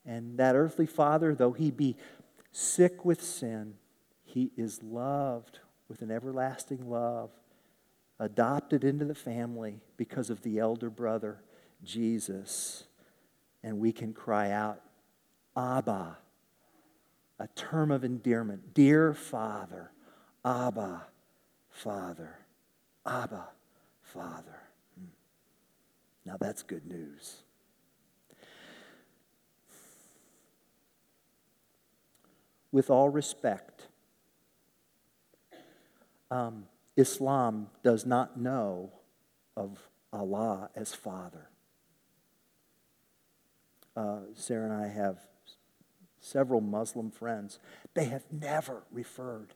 And 0.06 0.38
that 0.38 0.56
earthly 0.56 0.86
father, 0.86 1.36
though 1.36 1.52
he 1.52 1.72
be 1.72 1.96
sick 2.52 3.06
with 3.06 3.22
sin, 3.22 3.76
he 4.24 4.52
is 4.58 4.82
loved 4.82 5.60
with 5.88 6.02
an 6.02 6.12
everlasting 6.12 6.90
love, 6.90 7.32
adopted 8.20 8.84
into 8.84 9.06
the 9.06 9.16
family 9.16 9.82
because 9.98 10.30
of 10.30 10.42
the 10.42 10.60
elder 10.60 10.90
brother, 10.90 11.42
Jesus. 11.84 12.86
And 13.64 13.80
we 13.80 13.92
can 13.92 14.14
cry 14.14 14.52
out, 14.52 14.82
Abba, 15.56 16.18
a 17.40 17.48
term 17.56 17.92
of 17.92 18.04
endearment. 18.04 18.74
Dear 18.74 19.14
Father, 19.14 19.92
Abba, 20.46 21.08
Father, 21.70 22.38
Abba, 23.06 23.50
Father. 24.02 24.62
Hmm. 24.98 25.08
Now 26.26 26.38
that's 26.40 26.64
good 26.64 26.86
news. 26.86 27.44
With 32.72 32.90
all 32.90 33.10
respect, 33.10 33.88
um, 36.30 36.66
Islam 36.96 37.68
does 37.84 38.06
not 38.06 38.40
know 38.40 38.92
of 39.58 39.90
Allah 40.14 40.70
as 40.76 40.94
Father. 40.96 41.50
Uh, 43.96 44.20
Sarah 44.36 44.66
and 44.66 44.74
I 44.74 44.88
have 44.88 45.20
several 46.22 46.62
Muslim 46.62 47.12
friends. 47.12 47.60
They 47.94 48.06
have 48.06 48.24
never 48.32 48.84
referred 48.92 49.54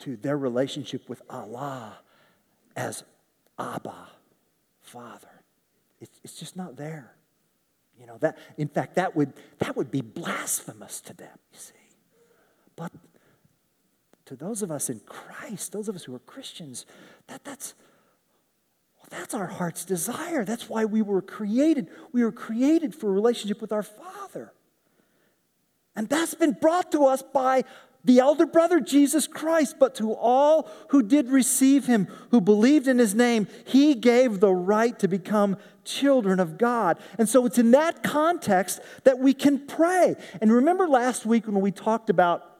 to 0.00 0.16
their 0.16 0.38
relationship 0.38 1.08
with 1.08 1.20
Allah 1.28 1.98
as 2.74 3.04
Abba, 3.58 4.08
Father. 4.80 5.28
It's, 6.00 6.20
it's 6.24 6.38
just 6.38 6.56
not 6.56 6.76
there. 6.76 7.14
You 8.00 8.06
know, 8.06 8.16
that, 8.18 8.38
in 8.56 8.68
fact, 8.68 8.96
that 8.96 9.14
would, 9.14 9.34
that 9.58 9.76
would 9.76 9.90
be 9.90 10.00
blasphemous 10.00 11.00
to 11.02 11.14
them, 11.14 11.38
you 11.52 11.58
see. 11.58 11.72
But 12.76 12.92
to 14.26 14.36
those 14.36 14.62
of 14.62 14.70
us 14.70 14.88
in 14.88 15.00
Christ, 15.00 15.72
those 15.72 15.88
of 15.88 15.96
us 15.96 16.04
who 16.04 16.14
are 16.14 16.20
Christians, 16.20 16.86
that, 17.26 17.44
that's, 17.44 17.74
well, 18.96 19.06
that's 19.10 19.34
our 19.34 19.46
heart's 19.46 19.84
desire. 19.84 20.44
That's 20.44 20.68
why 20.68 20.84
we 20.84 21.02
were 21.02 21.22
created. 21.22 21.88
We 22.12 22.24
were 22.24 22.32
created 22.32 22.94
for 22.94 23.08
a 23.08 23.12
relationship 23.12 23.60
with 23.60 23.72
our 23.72 23.82
Father. 23.82 24.52
And 25.94 26.08
that's 26.08 26.34
been 26.34 26.52
brought 26.52 26.92
to 26.92 27.04
us 27.06 27.22
by 27.22 27.64
the 28.04 28.18
elder 28.18 28.46
brother, 28.46 28.80
Jesus 28.80 29.26
Christ. 29.26 29.76
But 29.78 29.94
to 29.96 30.12
all 30.14 30.68
who 30.88 31.02
did 31.02 31.28
receive 31.28 31.86
him, 31.86 32.08
who 32.30 32.40
believed 32.40 32.88
in 32.88 32.98
his 32.98 33.14
name, 33.14 33.46
he 33.64 33.94
gave 33.94 34.40
the 34.40 34.52
right 34.52 34.98
to 35.00 35.08
become 35.08 35.56
children 35.84 36.40
of 36.40 36.58
God. 36.58 36.98
And 37.18 37.28
so 37.28 37.44
it's 37.44 37.58
in 37.58 37.72
that 37.72 38.02
context 38.02 38.80
that 39.04 39.18
we 39.18 39.34
can 39.34 39.66
pray. 39.66 40.16
And 40.40 40.52
remember 40.52 40.88
last 40.88 41.26
week 41.26 41.46
when 41.46 41.60
we 41.60 41.70
talked 41.70 42.08
about 42.08 42.51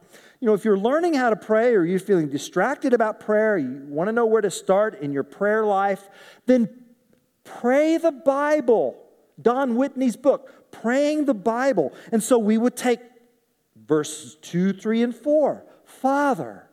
you 0.43 0.47
know, 0.47 0.55
if 0.55 0.65
you're 0.65 0.77
learning 0.77 1.13
how 1.13 1.29
to 1.29 1.37
pray 1.37 1.73
or 1.73 1.85
you're 1.85 1.99
feeling 1.99 2.27
distracted 2.27 2.93
about 2.93 3.21
prayer, 3.21 3.57
you 3.57 3.85
want 3.87 4.09
to 4.09 4.11
know 4.11 4.25
where 4.25 4.41
to 4.41 4.51
start 4.51 4.99
in 4.99 5.13
your 5.13 5.23
prayer 5.23 5.63
life, 5.63 6.09
then 6.47 6.67
pray 7.45 7.95
the 7.95 8.11
Bible. 8.11 9.01
Don 9.41 9.77
Whitney's 9.77 10.17
book, 10.17 10.69
Praying 10.69 11.23
the 11.23 11.33
Bible. 11.33 11.93
And 12.11 12.21
so 12.21 12.37
we 12.37 12.57
would 12.57 12.75
take 12.75 12.99
verses 13.87 14.35
2, 14.41 14.73
3, 14.73 15.03
and 15.03 15.15
4. 15.15 15.63
Father, 15.85 16.69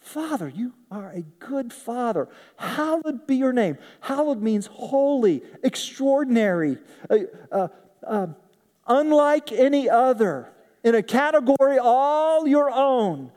Father, 0.00 0.48
you 0.48 0.74
are 0.90 1.12
a 1.12 1.22
good 1.38 1.72
Father. 1.72 2.28
Hallowed 2.56 3.28
be 3.28 3.36
your 3.36 3.52
name. 3.52 3.78
Hallowed 4.00 4.42
means 4.42 4.66
holy, 4.66 5.44
extraordinary, 5.62 6.78
uh, 7.08 7.18
uh, 7.52 7.68
uh, 8.04 8.26
unlike 8.88 9.52
any 9.52 9.88
other 9.88 10.52
in 10.88 10.94
a 10.94 11.02
category 11.02 11.78
all 11.78 12.48
your 12.48 12.70
own. 12.70 13.30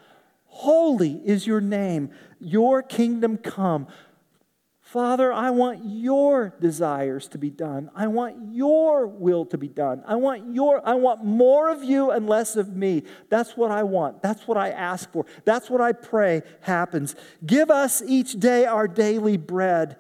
Holy 0.46 1.22
is 1.26 1.46
your 1.46 1.62
name. 1.62 2.10
Your 2.40 2.82
kingdom 2.82 3.38
come. 3.38 3.88
Father, 4.80 5.32
I 5.32 5.52
want 5.52 5.80
your 5.86 6.54
desires 6.60 7.28
to 7.30 7.38
be 7.38 7.50
done. 7.50 7.90
I 7.96 8.08
want 8.08 8.54
your 8.54 9.08
will 9.08 9.46
to 9.46 9.58
be 9.58 9.70
done. 9.70 10.04
I 10.06 10.16
want 10.16 10.54
your 10.54 10.86
I 10.86 10.96
want 10.96 11.24
more 11.24 11.70
of 11.70 11.82
you 11.84 12.12
and 12.12 12.28
less 12.28 12.58
of 12.58 12.76
me. 12.76 13.04
That's 13.30 13.56
what 13.56 13.72
I 13.72 13.84
want. 13.84 14.22
That's 14.22 14.48
what 14.48 14.58
I 14.58 14.70
ask 14.70 15.10
for. 15.12 15.26
That's 15.46 15.70
what 15.70 15.80
I 15.80 15.94
pray 15.94 16.42
happens. 16.60 17.16
Give 17.46 17.72
us 17.72 18.04
each 18.06 18.34
day 18.34 18.66
our 18.66 18.88
daily 18.88 19.38
bread. 19.38 19.96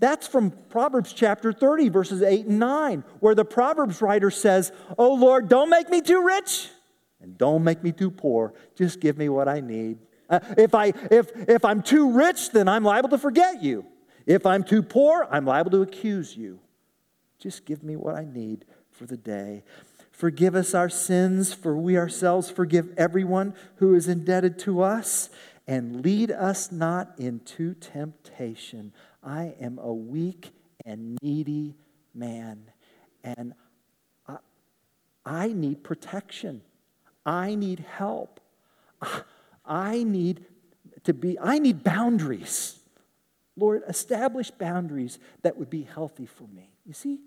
That's 0.00 0.26
from 0.26 0.50
Proverbs 0.68 1.12
chapter 1.12 1.52
30 1.52 1.88
verses 1.88 2.20
8 2.20 2.46
and 2.46 2.58
9, 2.58 3.04
where 3.20 3.36
the 3.36 3.44
Proverbs 3.44 4.02
writer 4.02 4.32
says, 4.32 4.72
"Oh 4.98 5.14
Lord, 5.14 5.48
don't 5.48 5.70
make 5.70 5.88
me 5.88 6.00
too 6.00 6.24
rich 6.24 6.70
and 7.24 7.38
don't 7.38 7.64
make 7.64 7.82
me 7.82 7.90
too 7.90 8.10
poor. 8.10 8.52
Just 8.76 9.00
give 9.00 9.16
me 9.16 9.30
what 9.30 9.48
I 9.48 9.60
need. 9.60 9.98
Uh, 10.28 10.40
if, 10.58 10.74
I, 10.74 10.92
if, 11.10 11.32
if 11.48 11.64
I'm 11.64 11.82
too 11.82 12.12
rich, 12.12 12.50
then 12.50 12.68
I'm 12.68 12.84
liable 12.84 13.08
to 13.08 13.18
forget 13.18 13.62
you. 13.62 13.86
If 14.26 14.44
I'm 14.44 14.62
too 14.62 14.82
poor, 14.82 15.26
I'm 15.30 15.46
liable 15.46 15.70
to 15.72 15.82
accuse 15.82 16.36
you. 16.36 16.60
Just 17.38 17.64
give 17.64 17.82
me 17.82 17.96
what 17.96 18.14
I 18.14 18.24
need 18.24 18.66
for 18.90 19.06
the 19.06 19.16
day. 19.16 19.64
Forgive 20.12 20.54
us 20.54 20.74
our 20.74 20.90
sins, 20.90 21.52
for 21.54 21.76
we 21.76 21.96
ourselves 21.96 22.50
forgive 22.50 22.92
everyone 22.96 23.54
who 23.76 23.94
is 23.94 24.06
indebted 24.06 24.58
to 24.60 24.82
us. 24.82 25.30
And 25.66 26.04
lead 26.04 26.30
us 26.30 26.70
not 26.70 27.14
into 27.16 27.72
temptation. 27.72 28.92
I 29.22 29.54
am 29.58 29.78
a 29.78 29.92
weak 29.92 30.52
and 30.84 31.18
needy 31.22 31.74
man, 32.14 32.70
and 33.22 33.54
I, 34.28 34.36
I 35.24 35.48
need 35.48 35.82
protection. 35.82 36.60
I 37.24 37.54
need 37.54 37.84
help. 37.96 38.40
I 39.64 40.02
need 40.02 40.44
to 41.04 41.14
be, 41.14 41.38
I 41.38 41.58
need 41.58 41.84
boundaries. 41.84 42.78
Lord, 43.56 43.82
establish 43.88 44.50
boundaries 44.50 45.18
that 45.42 45.56
would 45.56 45.70
be 45.70 45.82
healthy 45.82 46.26
for 46.26 46.46
me. 46.48 46.70
You 46.84 46.92
see? 46.92 47.20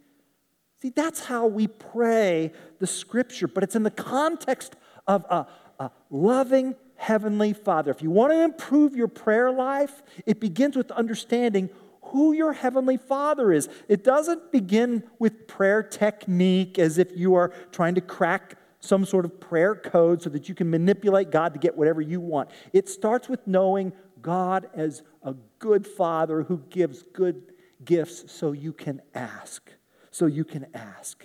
See, 0.82 0.90
that's 0.90 1.22
how 1.26 1.48
we 1.48 1.68
pray 1.68 2.52
the 2.80 2.88
scripture, 2.88 3.48
but 3.48 3.64
it's 3.64 3.76
in 3.76 3.84
the 3.84 3.92
context 3.92 4.76
of 5.08 5.26
a, 5.30 5.48
a 5.80 5.92
loving 6.10 6.76
heavenly 6.96 7.54
Father. 7.54 7.92
If 7.92 8.02
you 8.02 8.12
want 8.12 8.34
to 8.34 8.44
improve 8.44 8.96
your 8.96 9.08
prayer 9.08 9.52
life, 9.52 10.04
it 10.26 10.40
begins 10.40 10.76
with 10.76 10.92
understanding 10.92 11.70
who 12.02 12.34
your 12.34 12.54
heavenly 12.54 12.98
Father 12.98 13.52
is. 13.52 13.70
It 13.88 14.04
doesn't 14.04 14.52
begin 14.52 15.04
with 15.20 15.48
prayer 15.48 15.82
technique 15.82 16.78
as 16.78 16.98
if 16.98 17.10
you 17.16 17.36
are 17.36 17.52
trying 17.72 17.96
to 17.96 18.02
crack 18.02 18.56
some 18.80 19.06
sort 19.06 19.26
of 19.26 19.40
prayer 19.40 19.76
code 19.76 20.22
so 20.22 20.30
that 20.30 20.48
you 20.48 20.56
can 20.56 20.70
manipulate 20.70 21.32
God 21.32 21.54
to 21.54 21.60
get 21.60 21.76
whatever 21.78 22.02
you 22.02 22.20
want. 22.20 22.50
It 22.74 22.90
starts 22.90 23.28
with 23.28 23.46
knowing 23.48 23.94
God 24.22 24.70
as 24.74 25.04
a 25.24 25.34
good 25.60 25.86
father 25.88 26.44
who 26.44 26.64
gives 26.70 27.04
good 27.14 27.54
gifts 27.84 28.32
so 28.32 28.52
you 28.52 28.74
can 28.74 29.02
ask. 29.14 29.72
So 30.12 30.26
you 30.26 30.44
can 30.44 30.68
ask. 30.74 31.24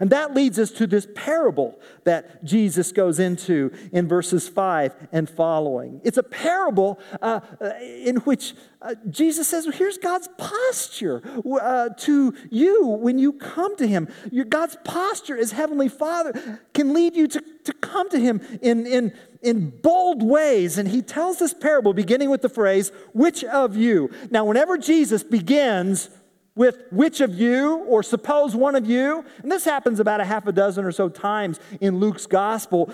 And 0.00 0.10
that 0.10 0.34
leads 0.34 0.58
us 0.58 0.70
to 0.72 0.86
this 0.86 1.06
parable 1.14 1.78
that 2.04 2.44
Jesus 2.44 2.92
goes 2.92 3.18
into 3.18 3.72
in 3.92 4.06
verses 4.08 4.48
5 4.48 5.08
and 5.12 5.28
following. 5.28 6.00
It's 6.04 6.18
a 6.18 6.22
parable 6.22 6.98
uh, 7.20 7.40
uh 7.60 7.70
in 7.80 8.16
which 8.18 8.54
uh, 8.82 8.94
Jesus 9.10 9.48
says, 9.48 9.66
well, 9.66 9.76
Here's 9.76 9.98
God's 9.98 10.28
posture 10.38 11.22
uh, 11.60 11.88
to 11.96 12.34
you 12.50 12.86
when 12.86 13.18
you 13.18 13.32
come 13.32 13.76
to 13.76 13.86
Him. 13.86 14.08
Your, 14.30 14.44
God's 14.44 14.76
posture 14.84 15.36
as 15.36 15.52
Heavenly 15.52 15.88
Father 15.88 16.60
can 16.74 16.92
lead 16.92 17.16
you 17.16 17.26
to, 17.28 17.42
to 17.64 17.72
come 17.72 18.08
to 18.10 18.18
Him 18.18 18.40
in, 18.62 18.86
in, 18.86 19.12
in 19.42 19.70
bold 19.70 20.22
ways. 20.22 20.78
And 20.78 20.88
He 20.88 21.02
tells 21.02 21.38
this 21.38 21.54
parable 21.54 21.94
beginning 21.94 22.30
with 22.30 22.42
the 22.42 22.48
phrase, 22.48 22.92
Which 23.12 23.42
of 23.44 23.76
you? 23.76 24.10
Now, 24.30 24.44
whenever 24.44 24.76
Jesus 24.76 25.24
begins, 25.24 26.10
with 26.56 26.82
which 26.90 27.20
of 27.20 27.38
you, 27.38 27.76
or 27.86 28.02
suppose 28.02 28.56
one 28.56 28.74
of 28.74 28.88
you, 28.88 29.24
and 29.42 29.52
this 29.52 29.64
happens 29.64 30.00
about 30.00 30.20
a 30.20 30.24
half 30.24 30.46
a 30.46 30.52
dozen 30.52 30.84
or 30.84 30.90
so 30.90 31.08
times 31.08 31.60
in 31.80 32.00
Luke's 32.00 32.26
gospel, 32.26 32.90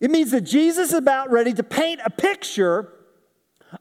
it 0.00 0.10
means 0.10 0.30
that 0.30 0.42
Jesus 0.42 0.88
is 0.90 0.94
about 0.94 1.30
ready 1.30 1.52
to 1.52 1.62
paint 1.62 2.00
a 2.04 2.10
picture 2.10 2.92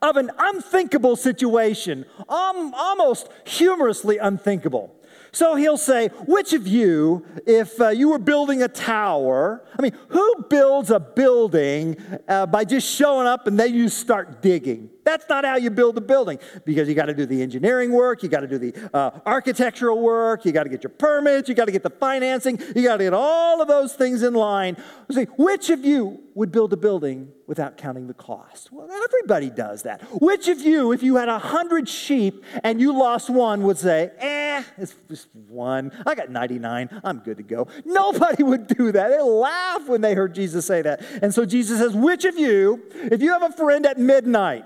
of 0.02 0.18
an 0.18 0.32
unthinkable 0.38 1.16
situation, 1.16 2.06
um, 2.28 2.74
almost 2.76 3.30
humorously 3.46 4.18
unthinkable. 4.18 4.96
So 5.32 5.56
he'll 5.56 5.78
say, 5.78 6.08
Which 6.26 6.54
of 6.54 6.68
you, 6.68 7.26
if 7.46 7.80
uh, 7.80 7.90
you 7.90 8.10
were 8.10 8.20
building 8.20 8.64
a 8.64 8.68
tower, 8.68 9.64
I 9.78 9.82
mean, 9.82 9.94
who 10.10 10.46
builds 10.50 10.90
a 10.90 11.00
building 11.00 11.98
uh, 12.28 12.46
by 12.48 12.66
just 12.66 12.90
showing 12.90 13.28
up 13.28 13.46
and 13.46 13.60
then 13.60 13.74
you 13.74 13.90
start 13.90 14.42
digging? 14.42 14.90
That's 15.04 15.28
not 15.30 15.46
how 15.46 15.58
you 15.58 15.70
build 15.70 15.98
a 15.98 16.02
building 16.02 16.40
because 16.66 16.88
you 16.88 16.96
got 16.96 17.06
to 17.06 17.14
do 17.14 17.26
the 17.26 17.42
engineering 17.42 17.92
work, 17.92 18.24
you 18.24 18.30
got 18.30 18.42
to 18.42 18.48
do 18.48 18.58
the 18.58 18.90
uh, 18.94 19.20
architectural 19.26 20.00
work, 20.00 20.46
you 20.46 20.52
got 20.52 20.64
to 20.64 20.70
get 20.70 20.84
your 20.84 20.92
permits, 20.92 21.50
you 21.50 21.56
got 21.56 21.66
to 21.66 21.72
get 21.72 21.84
the 21.84 21.90
financing, 21.90 22.60
you 22.76 22.84
got 22.84 22.98
to 22.98 23.04
get 23.04 23.14
all 23.14 23.62
of 23.62 23.68
those 23.68 23.94
things 23.94 24.24
in 24.24 24.34
line. 24.34 24.78
Say, 25.12 25.26
which 25.38 25.70
of 25.70 25.86
you 25.86 26.24
would 26.36 26.52
build 26.52 26.74
a 26.74 26.78
building 26.78 27.32
without 27.46 27.78
counting 27.78 28.08
the 28.08 28.14
cost? 28.14 28.72
Well, 28.72 28.90
everybody 28.90 29.50
does 29.50 29.84
that. 29.84 30.02
Which 30.22 30.48
of 30.48 30.62
you, 30.62 30.92
if 30.92 31.04
you 31.04 31.18
had 31.18 31.30
a 31.30 31.40
hundred 31.40 31.88
sheep 31.88 32.44
and 32.64 32.80
you 32.82 32.98
lost 32.98 33.30
one, 33.30 33.64
would 33.64 33.78
say, 33.78 34.12
eh, 34.18 34.64
it's 34.78 34.96
just 35.10 35.28
one. 35.34 35.92
I 36.06 36.16
got 36.16 36.30
99. 36.30 37.02
I'm 37.04 37.20
good 37.20 37.38
to 37.38 37.44
go. 37.44 37.68
Nobody 37.86 38.44
would 38.44 38.68
do 38.68 38.92
that. 38.92 39.10
They 39.10 39.22
laugh 39.22 39.88
when 39.88 40.02
they 40.02 40.16
heard 40.16 40.34
Jesus 40.34 40.66
say 40.66 40.82
that. 40.82 41.04
And 41.22 41.34
so 41.34 41.46
Jesus 41.46 41.80
says, 41.80 41.94
which 41.94 42.26
of 42.26 42.38
you, 42.38 42.82
if 42.94 43.22
you 43.22 43.32
have 43.32 43.44
a 43.44 43.52
friend 43.52 43.86
at 43.86 44.00
midnight, 44.00 44.66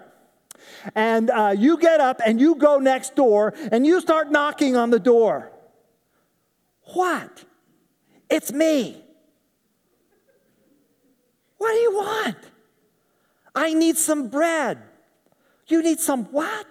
and 0.96 1.30
uh, 1.30 1.54
you 1.58 1.78
get 1.78 2.00
up 2.00 2.22
and 2.26 2.40
you 2.40 2.56
go 2.56 2.80
next 2.80 3.16
door 3.16 3.54
and 3.72 3.86
you 3.86 4.02
start 4.02 4.32
knocking 4.32 4.76
on 4.76 4.90
the 4.90 5.00
door. 5.00 5.52
What? 6.94 7.46
It's 8.30 8.52
me. 8.52 9.04
What 11.58 11.72
do 11.72 11.80
you 11.80 11.94
want? 11.96 12.38
I 13.56 13.74
need 13.74 13.98
some 13.98 14.30
bread. 14.30 14.80
You 15.68 15.82
need 15.82 16.00
some 16.00 16.26
what? 16.26 16.68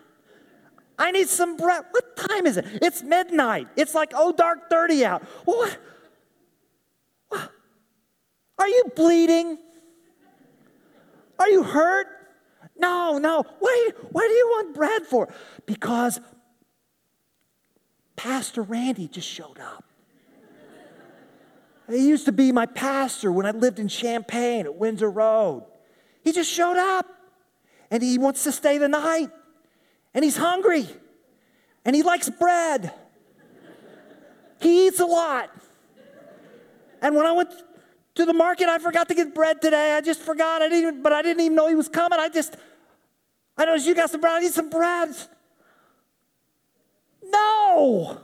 I 0.99 1.11
need 1.11 1.29
some 1.29 1.57
bread. 1.57 1.85
What 1.91 2.17
time 2.17 2.47
is 2.47 2.57
it? 2.57 2.67
It's 2.81 3.03
midnight. 3.03 3.69
It's 3.77 3.95
like 3.95 4.13
oh 4.15 4.33
dark 4.33 4.71
30 4.71 5.05
out. 5.05 5.23
What? 5.45 5.77
what? 7.29 7.51
Are 8.59 8.69
you 8.69 8.85
bleeding? 8.95 9.59
Are 11.39 11.49
you 11.49 11.63
hurt? 11.63 12.07
No, 12.79 13.19
no. 13.19 13.45
Why, 13.59 13.91
why 14.13 14.27
do 14.27 14.35
you 14.35 14.49
want 14.49 14.75
bread 14.75 15.07
for? 15.07 15.29
Because 15.65 16.21
Pastor 18.17 18.63
Randy 18.63 19.09
just 19.09 19.29
showed 19.29 19.59
up. 19.59 19.85
He 21.89 22.09
used 22.09 22.25
to 22.25 22.33
be 22.33 22.51
my 22.51 22.67
pastor 22.67 23.31
when 23.31 23.47
I 23.47 23.53
lived 23.53 23.79
in 23.79 23.89
Champaign 23.89 24.67
at 24.67 24.75
Windsor 24.75 25.11
Road. 25.11 25.65
He 26.23 26.33
just 26.33 26.51
showed 26.51 26.77
up 26.77 27.07
and 27.91 28.03
he 28.03 28.19
wants 28.19 28.43
to 28.45 28.53
stay 28.53 28.79
the 28.79 28.89
night 28.89 29.31
and 30.13 30.25
he's 30.25 30.37
hungry 30.37 30.89
and 31.85 31.95
he 31.95 32.03
likes 32.03 32.29
bread. 32.29 32.93
He 34.61 34.89
eats 34.89 34.99
a 34.99 35.07
lot. 35.07 35.51
And 37.01 37.15
when 37.15 37.27
I 37.27 37.33
went 37.33 37.51
to 38.17 38.25
the 38.25 38.33
market, 38.33 38.69
I 38.69 38.79
forgot 38.79 39.09
to 39.09 39.15
get 39.15 39.35
bread 39.35 39.63
today. 39.63 39.93
I 39.93 40.01
just 40.01 40.21
forgot. 40.21 40.63
I 40.63 40.69
didn't, 40.69 41.03
but 41.03 41.13
I 41.13 41.23
didn't 41.23 41.43
even 41.43 41.55
know 41.55 41.69
he 41.69 41.75
was 41.75 41.89
coming. 41.89 42.19
I 42.19 42.29
just, 42.29 42.57
I 43.57 43.65
know 43.65 43.75
you 43.75 43.95
got 43.95 44.11
some 44.11 44.21
bread. 44.21 44.35
I 44.35 44.41
need 44.41 44.53
some 44.53 44.71
bread. 44.71 45.15
No. 47.23 48.21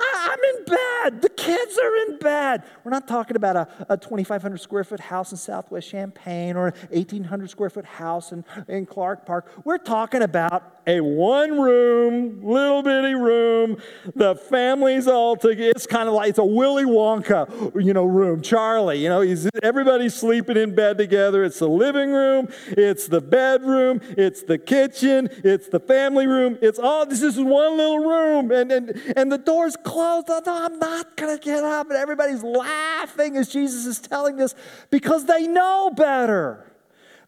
Ah, 0.00 0.30
I, 0.30 0.32
am 0.32 0.56
in 0.56 0.64
bed. 0.64 1.22
The 1.22 1.28
kids 1.28 1.78
are 1.78 1.96
in 2.08 2.18
bed. 2.18 2.62
We're 2.84 2.90
not 2.90 3.06
talking 3.06 3.36
about 3.36 3.56
a, 3.56 3.68
a 3.88 3.96
2,500 3.96 4.60
square 4.60 4.84
foot 4.84 5.00
house 5.00 5.32
in 5.32 5.38
Southwest 5.38 5.90
Champaign 5.90 6.56
or 6.56 6.68
an 6.68 6.74
1,800 6.90 7.50
square 7.50 7.70
foot 7.70 7.84
house 7.84 8.32
in, 8.32 8.44
in 8.68 8.86
Clark 8.86 9.26
Park. 9.26 9.50
We're 9.64 9.78
talking 9.78 10.22
about 10.22 10.80
a 10.86 11.00
one 11.00 11.60
room, 11.60 12.42
little 12.42 12.82
bitty 12.82 13.14
room. 13.14 13.76
The 14.14 14.34
family's 14.34 15.06
all 15.06 15.36
together. 15.36 15.70
It's 15.70 15.86
kind 15.86 16.08
of 16.08 16.14
like 16.14 16.30
it's 16.30 16.38
a 16.38 16.44
Willy 16.44 16.84
Wonka, 16.84 17.84
you 17.84 17.92
know, 17.92 18.04
room. 18.04 18.40
Charlie, 18.40 19.02
you 19.02 19.08
know, 19.08 19.20
he's 19.20 19.48
everybody's 19.62 20.14
sleeping 20.14 20.56
in 20.56 20.74
bed 20.74 20.98
together. 20.98 21.44
It's 21.44 21.58
the 21.58 21.68
living 21.68 22.12
room, 22.12 22.48
it's 22.68 23.06
the 23.06 23.20
bedroom, 23.20 24.00
it's 24.16 24.42
the 24.42 24.58
kitchen, 24.58 25.28
it's 25.44 25.68
the 25.68 25.80
family 25.80 26.26
room. 26.26 26.58
It's 26.62 26.78
all 26.78 27.06
this 27.06 27.22
is 27.22 27.38
one 27.38 27.76
little 27.76 27.98
room, 27.98 28.50
and 28.50 28.72
and 28.72 29.14
and 29.16 29.30
the 29.30 29.38
door's 29.38 29.76
closed. 29.76 29.89
Oh, 29.92 30.24
no, 30.28 30.64
I'm 30.64 30.78
not 30.78 31.16
gonna 31.16 31.38
get 31.38 31.64
up, 31.64 31.88
and 31.88 31.96
everybody's 31.96 32.42
laughing 32.42 33.36
as 33.36 33.48
Jesus 33.48 33.86
is 33.86 33.98
telling 33.98 34.36
this 34.36 34.54
because 34.90 35.26
they 35.26 35.46
know 35.46 35.90
better 35.94 36.70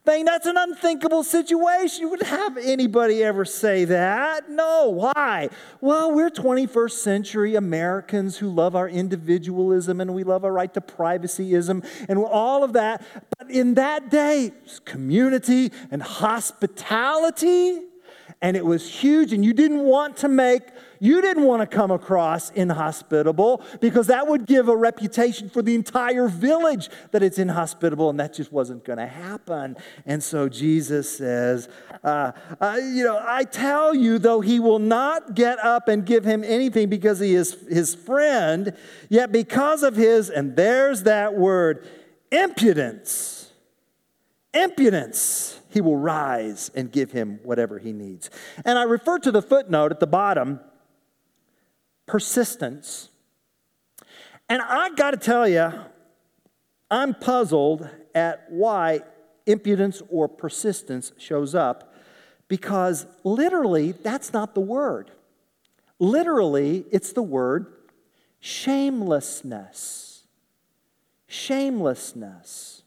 thing. 0.04 0.24
That's 0.24 0.46
an 0.46 0.56
unthinkable 0.56 1.22
situation. 1.22 2.02
You 2.02 2.10
wouldn't 2.10 2.28
have 2.28 2.56
anybody 2.56 3.22
ever 3.22 3.44
say 3.44 3.84
that. 3.86 4.50
No, 4.50 4.88
why? 4.88 5.50
Well, 5.80 6.12
we're 6.12 6.30
21st 6.30 6.92
century 6.92 7.54
Americans 7.54 8.38
who 8.38 8.50
love 8.50 8.74
our 8.74 8.88
individualism 8.88 10.00
and 10.00 10.14
we 10.14 10.24
love 10.24 10.44
our 10.44 10.52
right 10.52 10.72
to 10.74 10.80
privacyism 10.80 11.86
and 12.08 12.18
all 12.18 12.64
of 12.64 12.72
that. 12.72 13.04
But 13.38 13.50
in 13.50 13.74
that 13.74 14.10
day, 14.10 14.52
community 14.84 15.72
and 15.90 16.02
hospitality, 16.02 17.80
and 18.42 18.56
it 18.56 18.66
was 18.66 18.86
huge, 18.92 19.32
and 19.32 19.44
you 19.44 19.54
didn't 19.54 19.84
want 19.84 20.16
to 20.18 20.28
make 20.28 20.64
you 21.02 21.20
didn't 21.20 21.42
want 21.42 21.62
to 21.62 21.66
come 21.66 21.90
across 21.90 22.50
inhospitable 22.50 23.64
because 23.80 24.06
that 24.06 24.28
would 24.28 24.46
give 24.46 24.68
a 24.68 24.76
reputation 24.76 25.50
for 25.50 25.60
the 25.60 25.74
entire 25.74 26.28
village 26.28 26.90
that 27.10 27.24
it's 27.24 27.40
inhospitable, 27.40 28.08
and 28.08 28.20
that 28.20 28.32
just 28.32 28.52
wasn't 28.52 28.84
going 28.84 29.00
to 29.00 29.08
happen. 29.08 29.76
And 30.06 30.22
so 30.22 30.48
Jesus 30.48 31.10
says, 31.10 31.68
uh, 32.04 32.30
uh, 32.60 32.78
You 32.80 33.02
know, 33.02 33.20
I 33.20 33.42
tell 33.42 33.96
you, 33.96 34.20
though 34.20 34.42
he 34.42 34.60
will 34.60 34.78
not 34.78 35.34
get 35.34 35.58
up 35.58 35.88
and 35.88 36.06
give 36.06 36.24
him 36.24 36.44
anything 36.44 36.88
because 36.88 37.18
he 37.18 37.34
is 37.34 37.56
his 37.68 37.96
friend, 37.96 38.72
yet 39.08 39.32
because 39.32 39.82
of 39.82 39.96
his, 39.96 40.30
and 40.30 40.54
there's 40.54 41.02
that 41.02 41.34
word, 41.34 41.84
impudence, 42.30 43.50
impudence, 44.54 45.58
he 45.72 45.80
will 45.80 45.96
rise 45.96 46.70
and 46.74 46.92
give 46.92 47.12
him 47.12 47.40
whatever 47.42 47.78
he 47.78 47.92
needs. 47.92 48.30
And 48.64 48.78
I 48.78 48.82
refer 48.82 49.18
to 49.20 49.30
the 49.32 49.42
footnote 49.42 49.90
at 49.90 50.00
the 50.00 50.06
bottom 50.06 50.60
persistence. 52.06 53.08
And 54.48 54.60
I 54.60 54.90
got 54.90 55.12
to 55.12 55.16
tell 55.16 55.48
you, 55.48 55.72
I'm 56.90 57.14
puzzled 57.14 57.88
at 58.14 58.46
why 58.50 59.00
impudence 59.46 60.02
or 60.10 60.28
persistence 60.28 61.12
shows 61.16 61.54
up 61.54 61.94
because 62.48 63.06
literally 63.24 63.92
that's 63.92 64.32
not 64.32 64.54
the 64.54 64.60
word. 64.60 65.10
Literally, 65.98 66.84
it's 66.90 67.12
the 67.12 67.22
word 67.22 67.72
shamelessness. 68.40 70.24
Shamelessness. 71.26 72.81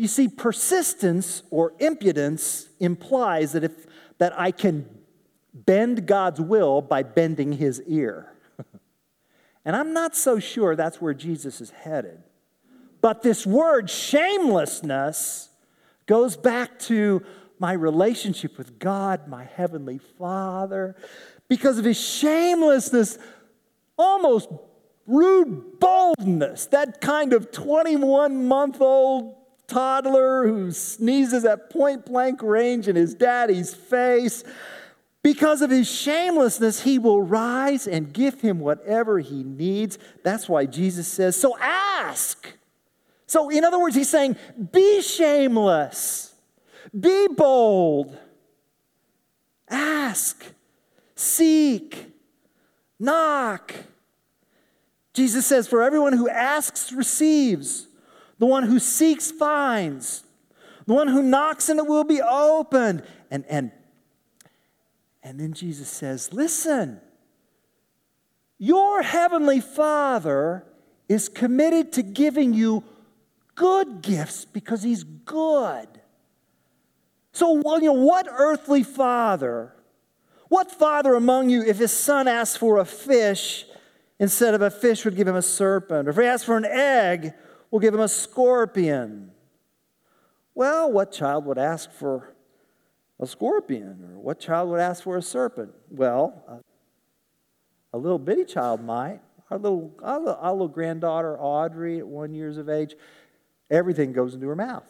You 0.00 0.08
see, 0.08 0.28
persistence 0.28 1.42
or 1.50 1.74
impudence 1.78 2.70
implies 2.80 3.52
that 3.52 3.64
if 3.64 3.86
that 4.16 4.32
I 4.34 4.50
can 4.50 4.88
bend 5.52 6.06
God's 6.06 6.40
will 6.40 6.80
by 6.80 7.02
bending 7.02 7.52
his 7.52 7.82
ear. 7.86 8.32
and 9.66 9.76
I'm 9.76 9.92
not 9.92 10.16
so 10.16 10.38
sure 10.38 10.74
that's 10.74 11.02
where 11.02 11.12
Jesus 11.12 11.60
is 11.60 11.68
headed. 11.68 12.22
But 13.02 13.20
this 13.20 13.46
word, 13.46 13.90
shamelessness, 13.90 15.50
goes 16.06 16.34
back 16.34 16.78
to 16.78 17.22
my 17.58 17.74
relationship 17.74 18.56
with 18.56 18.78
God, 18.78 19.28
my 19.28 19.44
Heavenly 19.44 20.00
Father. 20.18 20.96
Because 21.46 21.76
of 21.76 21.84
his 21.84 22.00
shamelessness, 22.00 23.18
almost 23.98 24.48
rude 25.06 25.78
boldness, 25.78 26.68
that 26.68 27.02
kind 27.02 27.34
of 27.34 27.52
21 27.52 28.46
month 28.46 28.80
old 28.80 29.36
toddler 29.70 30.46
who 30.46 30.72
sneezes 30.72 31.44
at 31.44 31.70
point 31.70 32.04
blank 32.04 32.42
range 32.42 32.88
in 32.88 32.96
his 32.96 33.14
daddy's 33.14 33.72
face. 33.74 34.44
Because 35.22 35.60
of 35.60 35.70
his 35.70 35.90
shamelessness, 35.90 36.82
he 36.82 36.98
will 36.98 37.22
rise 37.22 37.86
and 37.86 38.12
give 38.12 38.40
him 38.40 38.58
whatever 38.58 39.18
he 39.18 39.42
needs. 39.42 39.98
That's 40.24 40.48
why 40.48 40.66
Jesus 40.66 41.06
says, 41.06 41.36
So 41.36 41.56
ask. 41.58 42.56
So, 43.26 43.48
in 43.48 43.64
other 43.64 43.78
words, 43.78 43.94
he's 43.94 44.08
saying, 44.08 44.36
Be 44.72 45.02
shameless, 45.02 46.34
be 46.98 47.28
bold, 47.28 48.16
ask, 49.68 50.42
seek, 51.14 52.12
knock. 52.98 53.74
Jesus 55.12 55.46
says, 55.46 55.68
For 55.68 55.82
everyone 55.82 56.14
who 56.14 56.28
asks 56.28 56.92
receives, 56.92 57.86
the 58.40 58.46
one 58.46 58.64
who 58.64 58.80
seeks 58.80 59.30
finds, 59.30 60.24
the 60.86 60.94
one 60.94 61.06
who 61.06 61.22
knocks 61.22 61.68
and 61.68 61.78
it 61.78 61.86
will 61.86 62.04
be 62.04 62.20
opened. 62.20 63.04
And, 63.30 63.44
and 63.48 63.70
and 65.22 65.38
then 65.38 65.52
Jesus 65.52 65.88
says, 65.88 66.32
Listen, 66.32 67.00
your 68.58 69.02
heavenly 69.02 69.60
Father 69.60 70.64
is 71.08 71.28
committed 71.28 71.92
to 71.92 72.02
giving 72.02 72.54
you 72.54 72.82
good 73.54 74.00
gifts 74.00 74.46
because 74.46 74.82
he's 74.82 75.04
good. 75.04 75.88
So, 77.32 77.56
you 77.76 77.86
know, 77.86 77.92
what 77.92 78.26
earthly 78.30 78.82
father, 78.82 79.74
what 80.48 80.70
father 80.70 81.14
among 81.14 81.50
you, 81.50 81.62
if 81.62 81.78
his 81.78 81.92
son 81.92 82.26
asks 82.26 82.56
for 82.56 82.78
a 82.78 82.84
fish, 82.84 83.66
instead 84.18 84.54
of 84.54 84.62
a 84.62 84.70
fish, 84.70 85.04
would 85.04 85.14
give 85.14 85.28
him 85.28 85.36
a 85.36 85.42
serpent? 85.42 86.08
Or 86.08 86.10
if 86.10 86.16
he 86.16 86.24
asks 86.24 86.44
for 86.44 86.56
an 86.56 86.64
egg, 86.64 87.34
will 87.70 87.80
give 87.80 87.94
him 87.94 88.00
a 88.00 88.08
scorpion? 88.08 89.30
Well, 90.54 90.90
what 90.90 91.12
child 91.12 91.46
would 91.46 91.58
ask 91.58 91.90
for 91.92 92.34
a 93.18 93.26
scorpion? 93.26 94.04
Or 94.04 94.20
what 94.20 94.40
child 94.40 94.70
would 94.70 94.80
ask 94.80 95.02
for 95.02 95.16
a 95.16 95.22
serpent? 95.22 95.72
Well, 95.90 96.42
a, 96.48 97.96
a 97.96 97.98
little 97.98 98.18
bitty 98.18 98.44
child 98.44 98.82
might. 98.82 99.20
Our 99.50 99.58
little, 99.58 99.92
our 100.02 100.18
little, 100.18 100.38
our 100.40 100.52
little 100.52 100.68
granddaughter, 100.68 101.38
Audrey, 101.38 101.98
at 101.98 102.06
one 102.06 102.34
years 102.34 102.56
of 102.56 102.68
age, 102.68 102.94
everything 103.70 104.12
goes 104.12 104.34
into 104.34 104.46
her 104.48 104.56
mouth. 104.56 104.86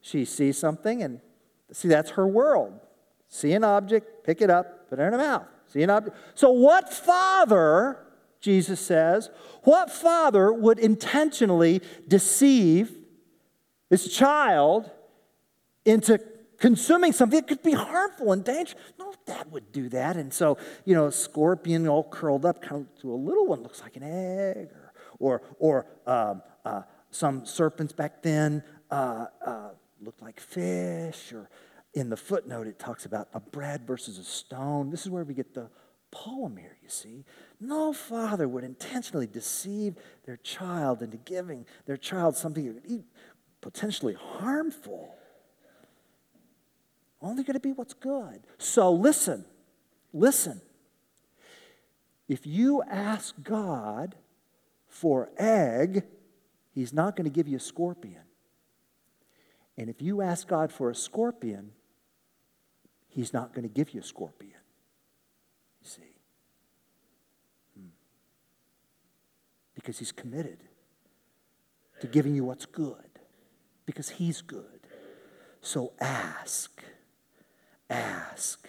She 0.00 0.24
sees 0.24 0.58
something, 0.58 1.02
and 1.02 1.20
see, 1.72 1.88
that's 1.88 2.10
her 2.10 2.26
world. 2.26 2.78
See 3.28 3.52
an 3.52 3.64
object, 3.64 4.24
pick 4.24 4.40
it 4.40 4.50
up, 4.50 4.88
put 4.88 4.98
it 4.98 5.02
in 5.02 5.12
her 5.12 5.18
mouth. 5.18 5.46
See 5.72 5.82
an 5.82 5.90
object. 5.90 6.16
So, 6.34 6.50
what 6.50 6.92
father, 6.92 8.05
Jesus 8.40 8.80
says, 8.80 9.30
what 9.64 9.90
father 9.90 10.52
would 10.52 10.78
intentionally 10.78 11.82
deceive 12.06 12.92
his 13.90 14.12
child 14.12 14.90
into 15.84 16.20
consuming 16.58 17.12
something 17.12 17.40
that 17.40 17.48
could 17.48 17.62
be 17.62 17.72
harmful 17.72 18.32
and 18.32 18.44
dangerous. 18.44 18.74
No 18.98 19.12
dad 19.26 19.50
would 19.52 19.72
do 19.72 19.88
that. 19.90 20.16
And 20.16 20.32
so, 20.32 20.58
you 20.84 20.94
know, 20.94 21.06
a 21.06 21.12
scorpion 21.12 21.86
all 21.88 22.04
curled 22.04 22.44
up 22.44 22.62
kind 22.62 22.86
of 22.86 23.02
to 23.02 23.12
a 23.12 23.14
little 23.14 23.46
one 23.46 23.62
looks 23.62 23.82
like 23.82 23.96
an 23.96 24.02
egg, 24.02 24.68
or, 25.18 25.42
or, 25.58 25.86
or 25.86 25.86
um, 26.06 26.42
uh, 26.64 26.82
some 27.10 27.44
serpents 27.46 27.92
back 27.92 28.22
then 28.22 28.62
uh, 28.90 29.26
uh, 29.44 29.68
looked 30.00 30.22
like 30.22 30.40
fish, 30.40 31.32
or 31.32 31.48
in 31.94 32.10
the 32.10 32.16
footnote 32.16 32.66
it 32.66 32.78
talks 32.78 33.06
about 33.06 33.28
a 33.34 33.40
bread 33.40 33.86
versus 33.86 34.18
a 34.18 34.24
stone. 34.24 34.90
This 34.90 35.02
is 35.02 35.10
where 35.10 35.24
we 35.24 35.34
get 35.34 35.54
the 35.54 35.68
poem 36.10 36.56
here, 36.56 36.76
you 36.82 36.88
see. 36.88 37.24
No 37.60 37.92
father 37.92 38.48
would 38.48 38.64
intentionally 38.64 39.26
deceive 39.26 39.94
their 40.24 40.36
child 40.36 41.02
into 41.02 41.16
giving 41.16 41.66
their 41.86 41.96
child 41.96 42.36
something 42.36 43.04
potentially 43.60 44.14
harmful. 44.14 45.14
Only 47.20 47.42
going 47.42 47.54
to 47.54 47.60
be 47.60 47.72
what's 47.72 47.94
good. 47.94 48.42
So 48.58 48.92
listen, 48.92 49.44
listen. 50.12 50.60
if 52.28 52.46
you 52.46 52.82
ask 52.82 53.34
God 53.42 54.14
for 54.88 55.30
egg, 55.38 56.04
He's 56.72 56.92
not 56.92 57.16
going 57.16 57.24
to 57.24 57.30
give 57.30 57.48
you 57.48 57.56
a 57.56 57.60
scorpion. 57.60 58.22
And 59.78 59.88
if 59.88 60.02
you 60.02 60.20
ask 60.20 60.46
God 60.46 60.70
for 60.72 60.90
a 60.90 60.94
scorpion, 60.94 61.72
He's 63.08 63.32
not 63.32 63.54
going 63.54 63.62
to 63.62 63.72
give 63.72 63.94
you 63.94 64.00
a 64.00 64.04
scorpion. 64.04 64.55
You 65.86 65.92
see? 65.92 66.10
Hmm. 67.78 67.88
Because 69.76 70.00
He's 70.00 70.10
committed 70.10 70.58
to 72.00 72.08
giving 72.08 72.34
you 72.34 72.44
what's 72.44 72.66
good, 72.66 73.20
because 73.86 74.08
He's 74.08 74.42
good. 74.42 74.80
So 75.60 75.92
ask, 76.00 76.82
ask. 77.88 78.66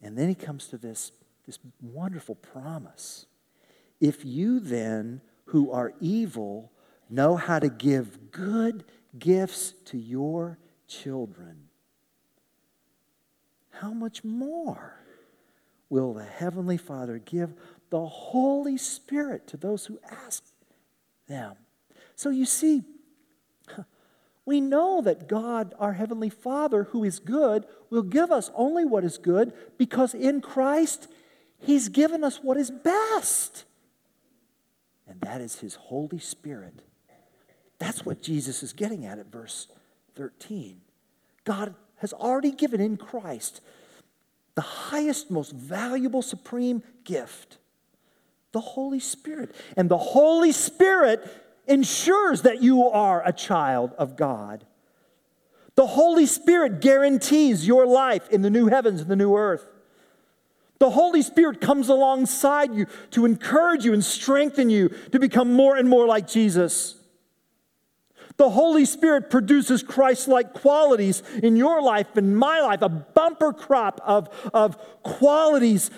And 0.00 0.16
then 0.16 0.28
He 0.30 0.34
comes 0.34 0.68
to 0.68 0.78
this, 0.78 1.12
this 1.46 1.58
wonderful 1.82 2.36
promise. 2.36 3.26
If 4.00 4.24
you 4.24 4.58
then, 4.58 5.20
who 5.46 5.70
are 5.70 5.92
evil, 6.00 6.72
know 7.10 7.36
how 7.36 7.58
to 7.58 7.68
give 7.68 8.30
good 8.30 8.84
gifts 9.18 9.74
to 9.86 9.98
your 9.98 10.58
children, 10.88 11.61
how 13.82 13.92
much 13.92 14.22
more 14.22 14.94
will 15.90 16.14
the 16.14 16.24
Heavenly 16.24 16.76
Father 16.76 17.18
give 17.18 17.52
the 17.90 18.06
Holy 18.06 18.78
Spirit 18.78 19.48
to 19.48 19.56
those 19.56 19.86
who 19.86 19.98
ask 20.08 20.44
them? 21.26 21.56
So 22.14 22.30
you 22.30 22.46
see, 22.46 22.84
we 24.46 24.60
know 24.60 25.02
that 25.02 25.28
God, 25.28 25.74
our 25.80 25.94
Heavenly 25.94 26.30
Father, 26.30 26.84
who 26.84 27.02
is 27.02 27.18
good, 27.18 27.66
will 27.90 28.04
give 28.04 28.30
us 28.30 28.52
only 28.54 28.84
what 28.84 29.02
is 29.02 29.18
good 29.18 29.52
because 29.76 30.14
in 30.14 30.40
Christ, 30.40 31.08
He's 31.58 31.88
given 31.88 32.22
us 32.22 32.38
what 32.40 32.56
is 32.56 32.70
best. 32.70 33.64
And 35.08 35.20
that 35.22 35.40
is 35.40 35.58
His 35.58 35.74
Holy 35.74 36.20
Spirit. 36.20 36.82
That's 37.80 38.06
what 38.06 38.22
Jesus 38.22 38.62
is 38.62 38.72
getting 38.72 39.04
at 39.04 39.18
at 39.18 39.30
verse 39.30 39.66
13. 40.14 40.80
God 41.44 41.74
has 42.02 42.12
already 42.12 42.50
given 42.50 42.80
in 42.80 42.96
Christ 42.96 43.62
the 44.54 44.60
highest, 44.60 45.30
most 45.30 45.52
valuable, 45.52 46.20
supreme 46.20 46.82
gift 47.04 47.56
the 48.52 48.60
Holy 48.60 49.00
Spirit. 49.00 49.54
And 49.76 49.88
the 49.88 49.98
Holy 49.98 50.52
Spirit 50.52 51.26
ensures 51.66 52.42
that 52.42 52.62
you 52.62 52.86
are 52.86 53.26
a 53.26 53.32
child 53.32 53.92
of 53.98 54.16
God. 54.16 54.64
The 55.74 55.86
Holy 55.86 56.26
Spirit 56.26 56.80
guarantees 56.80 57.66
your 57.66 57.86
life 57.86 58.28
in 58.28 58.42
the 58.42 58.50
new 58.50 58.68
heavens 58.68 59.00
and 59.00 59.10
the 59.10 59.16
new 59.16 59.34
earth. 59.34 59.66
The 60.80 60.90
Holy 60.90 61.22
Spirit 61.22 61.60
comes 61.60 61.88
alongside 61.88 62.74
you 62.74 62.86
to 63.12 63.24
encourage 63.24 63.84
you 63.84 63.94
and 63.94 64.04
strengthen 64.04 64.68
you 64.68 64.90
to 65.12 65.18
become 65.18 65.54
more 65.54 65.76
and 65.76 65.88
more 65.88 66.06
like 66.06 66.28
Jesus. 66.28 66.96
The 68.36 68.50
Holy 68.50 68.84
Spirit 68.84 69.30
produces 69.30 69.82
Christ 69.82 70.28
like 70.28 70.54
qualities 70.54 71.22
in 71.42 71.56
your 71.56 71.82
life 71.82 72.16
and 72.16 72.36
my 72.36 72.60
life, 72.60 72.82
a 72.82 72.88
bumper 72.88 73.52
crop 73.52 74.00
of, 74.04 74.28
of 74.54 74.78
qualities 75.02 75.90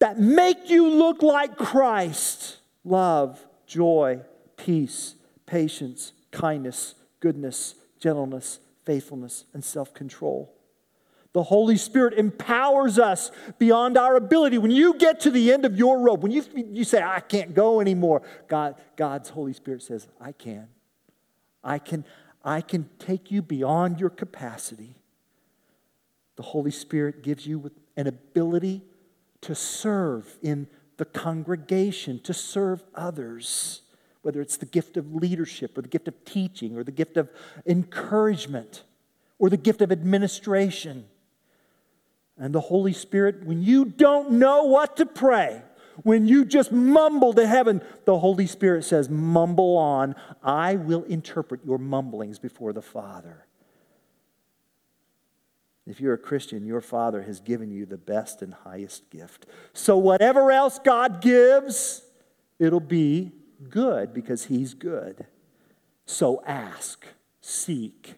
that 0.00 0.18
make 0.18 0.68
you 0.70 0.88
look 0.88 1.22
like 1.22 1.56
Christ 1.56 2.58
love, 2.84 3.44
joy, 3.66 4.20
peace, 4.56 5.14
patience, 5.46 6.12
kindness, 6.30 6.94
goodness, 7.20 7.74
gentleness, 7.98 8.58
faithfulness, 8.84 9.44
and 9.52 9.64
self 9.64 9.94
control. 9.94 10.54
The 11.32 11.44
Holy 11.44 11.76
Spirit 11.76 12.14
empowers 12.14 12.98
us 12.98 13.30
beyond 13.58 13.96
our 13.96 14.16
ability. 14.16 14.58
When 14.58 14.72
you 14.72 14.94
get 14.94 15.20
to 15.20 15.30
the 15.30 15.52
end 15.52 15.64
of 15.64 15.76
your 15.76 16.00
rope, 16.00 16.20
when 16.20 16.32
you, 16.32 16.44
you 16.54 16.82
say, 16.82 17.02
I 17.02 17.20
can't 17.20 17.54
go 17.54 17.80
anymore, 17.80 18.22
God, 18.48 18.74
God's 18.96 19.28
Holy 19.28 19.52
Spirit 19.52 19.82
says, 19.82 20.08
I 20.20 20.32
can. 20.32 20.66
I 21.62 21.78
can, 21.78 22.04
I 22.44 22.60
can 22.60 22.88
take 22.98 23.30
you 23.30 23.42
beyond 23.42 24.00
your 24.00 24.10
capacity. 24.10 24.96
The 26.36 26.42
Holy 26.42 26.70
Spirit 26.70 27.22
gives 27.22 27.46
you 27.46 27.70
an 27.96 28.06
ability 28.06 28.82
to 29.42 29.54
serve 29.54 30.38
in 30.42 30.68
the 30.96 31.04
congregation, 31.04 32.20
to 32.20 32.34
serve 32.34 32.82
others, 32.94 33.82
whether 34.22 34.40
it's 34.40 34.56
the 34.56 34.66
gift 34.66 34.96
of 34.96 35.14
leadership 35.14 35.76
or 35.76 35.82
the 35.82 35.88
gift 35.88 36.08
of 36.08 36.24
teaching 36.24 36.76
or 36.76 36.84
the 36.84 36.92
gift 36.92 37.16
of 37.16 37.30
encouragement 37.66 38.84
or 39.38 39.48
the 39.48 39.56
gift 39.56 39.80
of 39.80 39.90
administration. 39.90 41.06
And 42.36 42.54
the 42.54 42.60
Holy 42.60 42.92
Spirit, 42.92 43.44
when 43.44 43.62
you 43.62 43.84
don't 43.84 44.32
know 44.32 44.64
what 44.64 44.96
to 44.96 45.06
pray, 45.06 45.62
when 46.02 46.26
you 46.26 46.44
just 46.44 46.72
mumble 46.72 47.32
to 47.34 47.46
heaven, 47.46 47.82
the 48.04 48.18
Holy 48.18 48.46
Spirit 48.46 48.84
says, 48.84 49.08
Mumble 49.08 49.76
on. 49.76 50.14
I 50.42 50.76
will 50.76 51.04
interpret 51.04 51.64
your 51.64 51.78
mumblings 51.78 52.38
before 52.38 52.72
the 52.72 52.82
Father. 52.82 53.46
If 55.86 56.00
you're 56.00 56.14
a 56.14 56.18
Christian, 56.18 56.64
your 56.64 56.80
Father 56.80 57.22
has 57.22 57.40
given 57.40 57.70
you 57.70 57.84
the 57.86 57.98
best 57.98 58.42
and 58.42 58.54
highest 58.54 59.10
gift. 59.10 59.46
So, 59.72 59.98
whatever 59.98 60.52
else 60.52 60.78
God 60.78 61.20
gives, 61.20 62.02
it'll 62.58 62.78
be 62.80 63.32
good 63.68 64.14
because 64.14 64.44
He's 64.44 64.74
good. 64.74 65.26
So, 66.06 66.42
ask, 66.46 67.04
seek, 67.40 68.14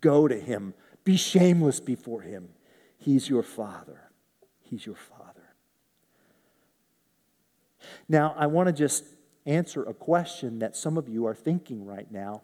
go 0.00 0.28
to 0.28 0.38
Him, 0.38 0.72
be 1.04 1.16
shameless 1.16 1.80
before 1.80 2.22
Him. 2.22 2.48
He's 2.96 3.28
your 3.28 3.42
Father. 3.42 4.00
He's 4.62 4.86
your 4.86 4.96
Father. 4.96 5.19
Now, 8.08 8.34
I 8.36 8.46
want 8.46 8.68
to 8.68 8.72
just 8.72 9.04
answer 9.46 9.82
a 9.84 9.94
question 9.94 10.58
that 10.60 10.76
some 10.76 10.96
of 10.98 11.08
you 11.08 11.26
are 11.26 11.34
thinking 11.34 11.84
right 11.84 12.10
now. 12.10 12.42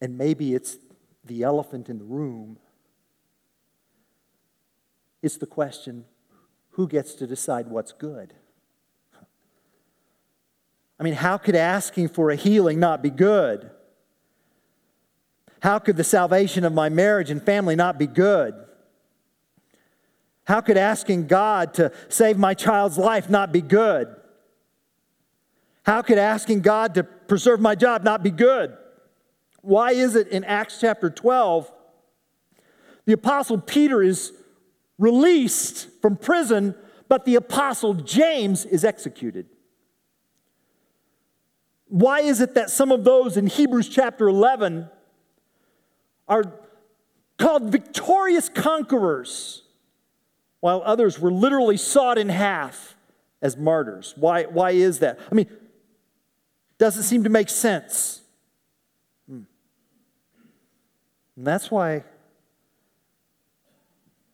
And 0.00 0.18
maybe 0.18 0.54
it's 0.54 0.76
the 1.24 1.42
elephant 1.42 1.88
in 1.88 1.98
the 1.98 2.04
room. 2.04 2.58
It's 5.22 5.36
the 5.36 5.46
question 5.46 6.04
who 6.70 6.86
gets 6.86 7.14
to 7.14 7.26
decide 7.26 7.68
what's 7.68 7.92
good? 7.92 8.34
I 11.00 11.02
mean, 11.02 11.14
how 11.14 11.36
could 11.38 11.54
asking 11.54 12.08
for 12.08 12.30
a 12.30 12.36
healing 12.36 12.78
not 12.78 13.02
be 13.02 13.10
good? 13.10 13.70
How 15.60 15.78
could 15.78 15.96
the 15.96 16.04
salvation 16.04 16.64
of 16.64 16.72
my 16.72 16.88
marriage 16.88 17.30
and 17.30 17.42
family 17.42 17.76
not 17.76 17.98
be 17.98 18.06
good? 18.06 18.54
How 20.46 20.60
could 20.60 20.76
asking 20.76 21.26
God 21.26 21.74
to 21.74 21.92
save 22.08 22.38
my 22.38 22.54
child's 22.54 22.96
life 22.96 23.28
not 23.28 23.52
be 23.52 23.60
good? 23.60 24.14
How 25.84 26.02
could 26.02 26.18
asking 26.18 26.60
God 26.60 26.94
to 26.94 27.04
preserve 27.04 27.60
my 27.60 27.74
job 27.74 28.04
not 28.04 28.22
be 28.22 28.30
good? 28.30 28.76
Why 29.62 29.90
is 29.90 30.14
it 30.14 30.28
in 30.28 30.44
Acts 30.44 30.80
chapter 30.80 31.10
12, 31.10 31.72
the 33.04 33.12
apostle 33.12 33.58
Peter 33.58 34.02
is 34.02 34.32
released 34.98 35.88
from 36.00 36.16
prison, 36.16 36.76
but 37.08 37.24
the 37.24 37.34
apostle 37.34 37.94
James 37.94 38.64
is 38.64 38.84
executed? 38.84 39.46
Why 41.88 42.20
is 42.20 42.40
it 42.40 42.54
that 42.54 42.70
some 42.70 42.92
of 42.92 43.02
those 43.02 43.36
in 43.36 43.48
Hebrews 43.48 43.88
chapter 43.88 44.28
11 44.28 44.88
are 46.28 46.52
called 47.36 47.72
victorious 47.72 48.48
conquerors? 48.48 49.62
While 50.60 50.82
others 50.84 51.18
were 51.18 51.32
literally 51.32 51.76
sawed 51.76 52.18
in 52.18 52.28
half 52.28 52.96
as 53.42 53.56
martyrs. 53.56 54.14
Why, 54.16 54.44
why 54.44 54.72
is 54.72 55.00
that? 55.00 55.18
I 55.30 55.34
mean, 55.34 55.48
doesn't 56.78 57.04
seem 57.04 57.24
to 57.24 57.30
make 57.30 57.48
sense. 57.48 58.22
Hmm. 59.28 59.42
And 61.36 61.46
that's 61.46 61.70
why 61.70 62.04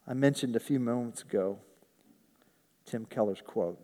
I 0.07 0.15
mentioned 0.15 0.57
a 0.57 0.61
few 0.61 0.81
moments 0.81 1.23
ago 1.23 1.59
Tim 2.85 3.07
Keller's 3.07 3.43
quote 3.45 3.81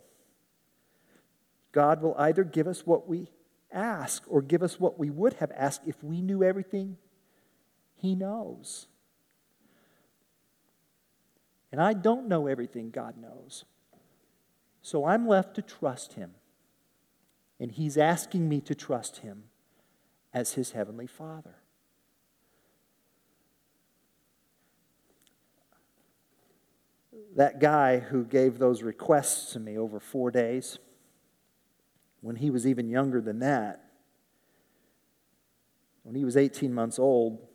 God 1.72 2.02
will 2.02 2.14
either 2.18 2.44
give 2.44 2.66
us 2.66 2.86
what 2.86 3.08
we 3.08 3.30
ask 3.72 4.22
or 4.26 4.42
give 4.42 4.62
us 4.62 4.80
what 4.80 4.98
we 4.98 5.10
would 5.10 5.34
have 5.34 5.52
asked 5.54 5.82
if 5.86 6.02
we 6.02 6.22
knew 6.22 6.42
everything 6.42 6.96
He 7.94 8.14
knows. 8.14 8.86
And 11.70 11.80
I 11.80 11.92
don't 11.92 12.28
know 12.28 12.46
everything 12.46 12.90
God 12.90 13.16
knows. 13.16 13.64
So 14.80 15.04
I'm 15.04 15.28
left 15.28 15.54
to 15.56 15.62
trust 15.62 16.14
Him. 16.14 16.32
And 17.60 17.72
He's 17.72 17.98
asking 17.98 18.48
me 18.48 18.60
to 18.62 18.74
trust 18.74 19.18
Him 19.18 19.44
as 20.32 20.54
His 20.54 20.72
Heavenly 20.72 21.06
Father. 21.06 21.56
That 27.36 27.60
guy 27.60 27.98
who 27.98 28.24
gave 28.24 28.58
those 28.58 28.82
requests 28.82 29.52
to 29.52 29.60
me 29.60 29.76
over 29.76 30.00
four 30.00 30.30
days, 30.30 30.78
when 32.20 32.36
he 32.36 32.50
was 32.50 32.66
even 32.66 32.88
younger 32.88 33.20
than 33.20 33.40
that, 33.40 33.84
when 36.02 36.14
he 36.14 36.24
was 36.24 36.36
18 36.36 36.72
months 36.72 36.98
old, 36.98 37.47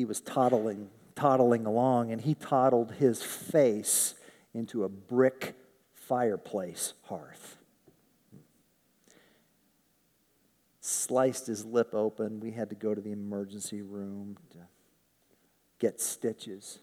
he 0.00 0.06
was 0.06 0.22
toddling, 0.22 0.88
toddling 1.14 1.66
along, 1.66 2.10
and 2.10 2.22
he 2.22 2.34
toddled 2.34 2.92
his 2.92 3.22
face 3.22 4.14
into 4.54 4.82
a 4.82 4.88
brick 4.88 5.54
fireplace 5.92 6.94
hearth. 7.02 7.58
Sliced 10.80 11.46
his 11.46 11.66
lip 11.66 11.90
open. 11.92 12.40
We 12.40 12.52
had 12.52 12.70
to 12.70 12.74
go 12.74 12.94
to 12.94 13.00
the 13.02 13.12
emergency 13.12 13.82
room 13.82 14.38
to 14.52 14.60
get 15.78 16.00
stitches. 16.00 16.78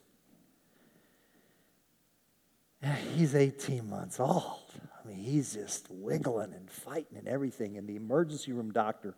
He's 3.16 3.34
18 3.34 3.90
months 3.90 4.20
old. 4.20 4.62
I 5.04 5.08
mean, 5.08 5.18
he's 5.18 5.56
just 5.56 5.88
wiggling 5.90 6.54
and 6.54 6.70
fighting 6.70 7.18
and 7.18 7.28
everything. 7.28 7.78
And 7.78 7.88
the 7.88 7.96
emergency 7.96 8.52
room 8.52 8.72
doctor 8.72 9.16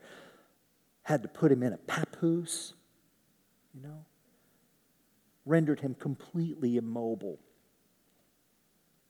had 1.01 1.21
to 1.23 1.27
put 1.27 1.51
him 1.51 1.63
in 1.63 1.73
a 1.73 1.77
papoose, 1.77 2.75
you 3.73 3.81
know, 3.81 4.05
rendered 5.45 5.79
him 5.79 5.95
completely 5.95 6.77
immobile. 6.77 7.39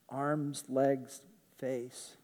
Arms, 0.10 0.64
legs, 0.68 1.22
face. 1.58 2.16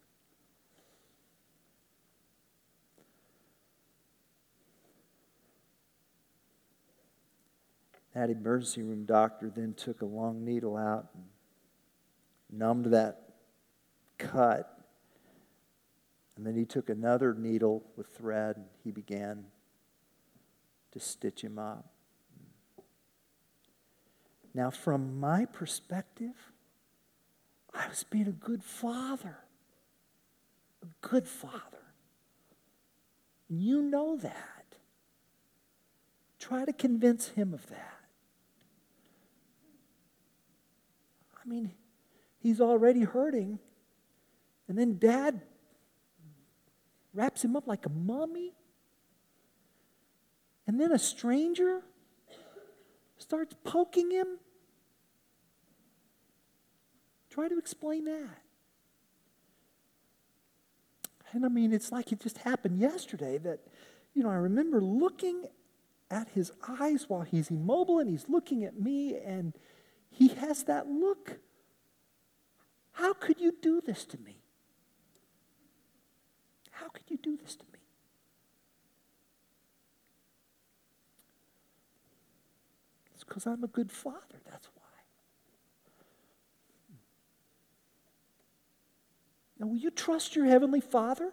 That 8.13 8.29
emergency 8.29 8.81
room 8.81 9.05
doctor 9.05 9.51
then 9.53 9.73
took 9.73 10.01
a 10.01 10.05
long 10.05 10.45
needle 10.45 10.77
out 10.77 11.07
and 11.13 11.25
numbed 12.49 12.85
that 12.85 13.33
cut. 14.17 14.71
And 16.37 16.45
then 16.45 16.55
he 16.55 16.65
took 16.65 16.89
another 16.89 17.33
needle 17.33 17.83
with 17.97 18.07
thread. 18.07 18.55
And 18.55 18.65
he 18.83 18.91
began 18.91 19.45
to 20.93 20.99
stitch 20.99 21.41
him 21.41 21.59
up. 21.59 21.94
Now, 24.55 24.69
from 24.71 25.19
my 25.19 25.43
perspective, 25.43 26.33
I 27.73 27.89
was 27.89 28.03
being 28.03 28.27
a 28.29 28.31
good 28.31 28.63
father. 28.63 29.39
A 30.81 30.87
good 31.05 31.27
father. 31.27 31.61
You 33.49 33.81
know 33.81 34.15
that. 34.15 34.63
Try 36.39 36.63
to 36.63 36.71
convince 36.71 37.27
him 37.27 37.53
of 37.53 37.67
that. 37.67 37.99
I 41.35 41.49
mean, 41.49 41.73
he's 42.39 42.61
already 42.61 43.01
hurting. 43.01 43.59
And 44.69 44.77
then 44.77 44.97
dad 44.97 45.41
wraps 47.13 47.43
him 47.43 47.57
up 47.57 47.67
like 47.67 47.85
a 47.85 47.89
mummy. 47.89 48.53
And 50.65 50.79
then 50.79 50.93
a 50.93 50.99
stranger 50.99 51.81
starts 53.17 53.53
poking 53.65 54.11
him. 54.11 54.27
Try 57.35 57.49
to 57.49 57.57
explain 57.57 58.05
that. 58.05 58.39
And 61.33 61.45
I 61.45 61.49
mean, 61.49 61.73
it's 61.73 61.91
like 61.91 62.13
it 62.13 62.21
just 62.21 62.37
happened 62.37 62.79
yesterday 62.79 63.37
that, 63.39 63.59
you 64.13 64.23
know, 64.23 64.29
I 64.29 64.35
remember 64.35 64.79
looking 64.79 65.43
at 66.09 66.29
his 66.29 66.53
eyes 66.79 67.09
while 67.09 67.23
he's 67.23 67.49
immobile 67.49 67.99
and 67.99 68.09
he's 68.09 68.29
looking 68.29 68.63
at 68.63 68.79
me 68.79 69.17
and 69.17 69.51
he 70.09 70.29
has 70.29 70.63
that 70.63 70.87
look. 70.87 71.39
How 72.93 73.11
could 73.11 73.41
you 73.41 73.53
do 73.61 73.81
this 73.81 74.05
to 74.05 74.17
me? 74.17 74.37
How 76.71 76.87
could 76.87 77.09
you 77.09 77.17
do 77.17 77.35
this 77.35 77.57
to 77.57 77.65
me? 77.73 77.79
It's 83.13 83.25
because 83.25 83.45
I'm 83.45 83.65
a 83.65 83.67
good 83.67 83.91
father, 83.91 84.39
that's 84.49 84.67
why. 84.67 84.81
Now, 89.59 89.67
will 89.67 89.77
you 89.77 89.89
trust 89.89 90.35
your 90.35 90.45
Heavenly 90.45 90.81
Father? 90.81 91.31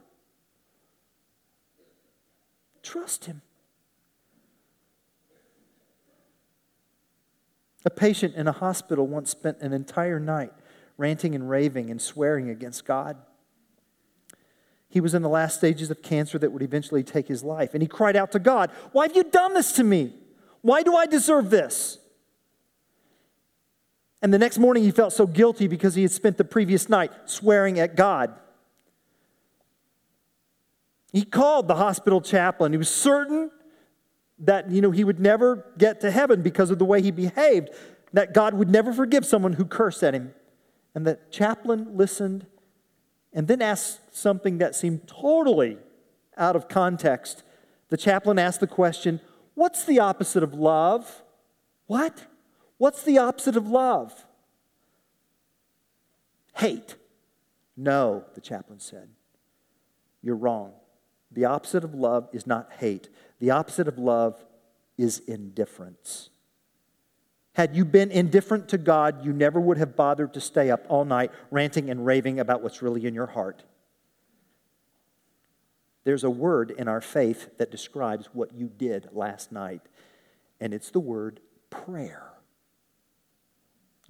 Trust 2.82 3.24
Him. 3.24 3.42
A 7.84 7.90
patient 7.90 8.34
in 8.34 8.46
a 8.46 8.52
hospital 8.52 9.06
once 9.06 9.30
spent 9.30 9.58
an 9.60 9.72
entire 9.72 10.20
night 10.20 10.52
ranting 10.96 11.34
and 11.34 11.50
raving 11.50 11.90
and 11.90 12.00
swearing 12.00 12.48
against 12.48 12.84
God. 12.84 13.16
He 14.88 15.00
was 15.00 15.14
in 15.14 15.22
the 15.22 15.28
last 15.28 15.56
stages 15.56 15.90
of 15.90 16.02
cancer 16.02 16.38
that 16.38 16.52
would 16.52 16.62
eventually 16.62 17.02
take 17.02 17.26
his 17.26 17.42
life. 17.42 17.70
And 17.72 17.82
he 17.82 17.88
cried 17.88 18.14
out 18.14 18.30
to 18.32 18.38
God, 18.38 18.70
Why 18.92 19.06
have 19.06 19.16
you 19.16 19.24
done 19.24 19.54
this 19.54 19.72
to 19.72 19.84
me? 19.84 20.14
Why 20.60 20.82
do 20.82 20.94
I 20.94 21.06
deserve 21.06 21.50
this? 21.50 21.98
And 24.22 24.32
the 24.32 24.38
next 24.38 24.58
morning, 24.58 24.84
he 24.84 24.92
felt 24.92 25.12
so 25.12 25.26
guilty 25.26 25.66
because 25.66 25.96
he 25.96 26.02
had 26.02 26.12
spent 26.12 26.38
the 26.38 26.44
previous 26.44 26.88
night 26.88 27.12
swearing 27.24 27.80
at 27.80 27.96
God. 27.96 28.32
He 31.12 31.24
called 31.24 31.66
the 31.66 31.74
hospital 31.74 32.20
chaplain. 32.20 32.72
He 32.72 32.78
was 32.78 32.88
certain 32.88 33.50
that 34.38 34.70
you 34.70 34.80
know, 34.80 34.92
he 34.92 35.04
would 35.04 35.20
never 35.20 35.66
get 35.76 36.00
to 36.00 36.10
heaven 36.10 36.40
because 36.40 36.70
of 36.70 36.78
the 36.78 36.84
way 36.84 37.02
he 37.02 37.10
behaved, 37.10 37.70
that 38.12 38.32
God 38.32 38.54
would 38.54 38.70
never 38.70 38.92
forgive 38.92 39.26
someone 39.26 39.54
who 39.54 39.64
cursed 39.64 40.02
at 40.02 40.14
him. 40.14 40.32
And 40.94 41.06
the 41.06 41.18
chaplain 41.30 41.96
listened 41.96 42.46
and 43.32 43.48
then 43.48 43.60
asked 43.60 44.14
something 44.14 44.58
that 44.58 44.74
seemed 44.74 45.08
totally 45.08 45.78
out 46.36 46.54
of 46.54 46.68
context. 46.68 47.42
The 47.88 47.96
chaplain 47.96 48.38
asked 48.38 48.60
the 48.60 48.66
question, 48.66 49.20
What's 49.54 49.84
the 49.84 49.98
opposite 49.98 50.42
of 50.42 50.54
love? 50.54 51.22
What? 51.86 52.26
What's 52.82 53.04
the 53.04 53.18
opposite 53.18 53.54
of 53.54 53.68
love? 53.68 54.26
Hate. 56.56 56.96
No, 57.76 58.24
the 58.34 58.40
chaplain 58.40 58.80
said. 58.80 59.08
You're 60.20 60.34
wrong. 60.34 60.72
The 61.30 61.44
opposite 61.44 61.84
of 61.84 61.94
love 61.94 62.28
is 62.32 62.44
not 62.44 62.72
hate, 62.80 63.08
the 63.38 63.52
opposite 63.52 63.86
of 63.86 63.98
love 63.98 64.44
is 64.98 65.20
indifference. 65.28 66.30
Had 67.52 67.76
you 67.76 67.84
been 67.84 68.10
indifferent 68.10 68.68
to 68.70 68.78
God, 68.78 69.24
you 69.24 69.32
never 69.32 69.60
would 69.60 69.78
have 69.78 69.94
bothered 69.94 70.34
to 70.34 70.40
stay 70.40 70.68
up 70.68 70.84
all 70.88 71.04
night 71.04 71.30
ranting 71.52 71.88
and 71.88 72.04
raving 72.04 72.40
about 72.40 72.64
what's 72.64 72.82
really 72.82 73.06
in 73.06 73.14
your 73.14 73.28
heart. 73.28 73.62
There's 76.02 76.24
a 76.24 76.30
word 76.30 76.72
in 76.72 76.88
our 76.88 77.00
faith 77.00 77.58
that 77.58 77.70
describes 77.70 78.30
what 78.32 78.52
you 78.52 78.68
did 78.76 79.08
last 79.12 79.52
night, 79.52 79.82
and 80.60 80.74
it's 80.74 80.90
the 80.90 80.98
word 80.98 81.38
prayer. 81.70 82.31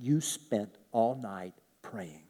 You 0.03 0.21
spent 0.21 0.75
all 0.91 1.15
night 1.15 1.55
praying. 1.81 2.25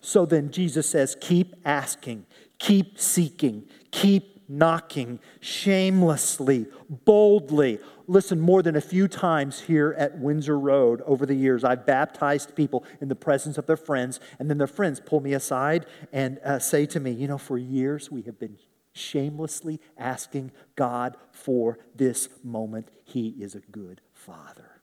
So 0.00 0.24
then 0.24 0.50
Jesus 0.50 0.88
says, 0.88 1.16
keep 1.20 1.54
asking, 1.66 2.24
keep 2.58 2.98
seeking, 2.98 3.64
keep 3.90 4.48
knocking 4.48 5.18
shamelessly, 5.40 6.66
boldly. 6.88 7.78
Listen, 8.06 8.40
more 8.40 8.62
than 8.62 8.74
a 8.74 8.80
few 8.80 9.06
times 9.06 9.60
here 9.60 9.94
at 9.98 10.18
Windsor 10.18 10.58
Road 10.58 11.02
over 11.02 11.26
the 11.26 11.34
years, 11.34 11.62
I've 11.62 11.84
baptized 11.84 12.56
people 12.56 12.82
in 13.02 13.08
the 13.08 13.14
presence 13.14 13.58
of 13.58 13.66
their 13.66 13.76
friends, 13.76 14.20
and 14.38 14.48
then 14.48 14.56
their 14.56 14.66
friends 14.66 14.98
pull 14.98 15.20
me 15.20 15.34
aside 15.34 15.84
and 16.10 16.38
uh, 16.38 16.58
say 16.58 16.86
to 16.86 17.00
me, 17.00 17.10
You 17.10 17.28
know, 17.28 17.38
for 17.38 17.58
years 17.58 18.10
we 18.10 18.22
have 18.22 18.38
been 18.38 18.56
shamelessly 18.94 19.78
asking 19.98 20.52
God 20.74 21.18
for 21.32 21.78
this 21.94 22.30
moment. 22.42 22.90
He 23.04 23.28
is 23.40 23.54
a 23.54 23.60
good 23.60 24.00
father. 24.14 24.73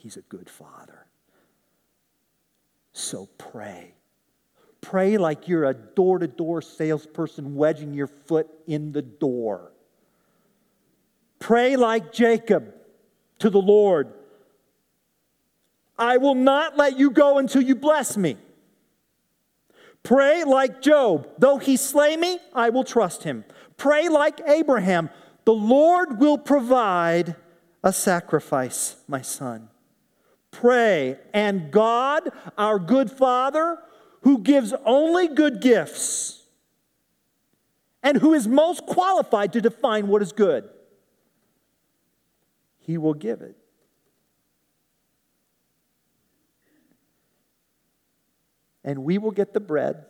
He's 0.00 0.16
a 0.16 0.22
good 0.22 0.50
father. 0.50 1.06
So 2.92 3.28
pray 3.38 3.94
Pray 4.80 5.18
like 5.18 5.46
you're 5.46 5.64
a 5.64 5.74
door 5.74 6.18
to 6.18 6.26
door 6.26 6.62
salesperson 6.62 7.54
wedging 7.54 7.92
your 7.92 8.06
foot 8.06 8.48
in 8.66 8.92
the 8.92 9.02
door. 9.02 9.72
Pray 11.38 11.76
like 11.76 12.12
Jacob 12.12 12.74
to 13.38 13.50
the 13.50 13.60
Lord 13.60 14.12
I 15.98 16.16
will 16.16 16.34
not 16.34 16.78
let 16.78 16.98
you 16.98 17.10
go 17.10 17.36
until 17.36 17.60
you 17.60 17.74
bless 17.74 18.16
me. 18.16 18.38
Pray 20.02 20.44
like 20.44 20.80
Job, 20.80 21.28
though 21.36 21.58
he 21.58 21.76
slay 21.76 22.16
me, 22.16 22.38
I 22.54 22.70
will 22.70 22.84
trust 22.84 23.24
him. 23.24 23.44
Pray 23.76 24.08
like 24.08 24.40
Abraham, 24.46 25.10
the 25.44 25.52
Lord 25.52 26.18
will 26.18 26.38
provide 26.38 27.36
a 27.84 27.92
sacrifice, 27.92 28.96
my 29.06 29.20
son. 29.20 29.68
Pray, 30.50 31.18
and 31.32 31.70
God, 31.70 32.30
our 32.58 32.78
good 32.78 33.10
Father, 33.10 33.78
who 34.22 34.38
gives 34.38 34.74
only 34.84 35.28
good 35.28 35.60
gifts 35.60 36.42
and 38.02 38.18
who 38.18 38.34
is 38.34 38.48
most 38.48 38.86
qualified 38.86 39.52
to 39.52 39.60
define 39.60 40.08
what 40.08 40.22
is 40.22 40.32
good, 40.32 40.68
he 42.78 42.98
will 42.98 43.14
give 43.14 43.42
it. 43.42 43.56
And 48.82 49.04
we 49.04 49.18
will 49.18 49.30
get 49.30 49.52
the 49.52 49.60
bread, 49.60 50.06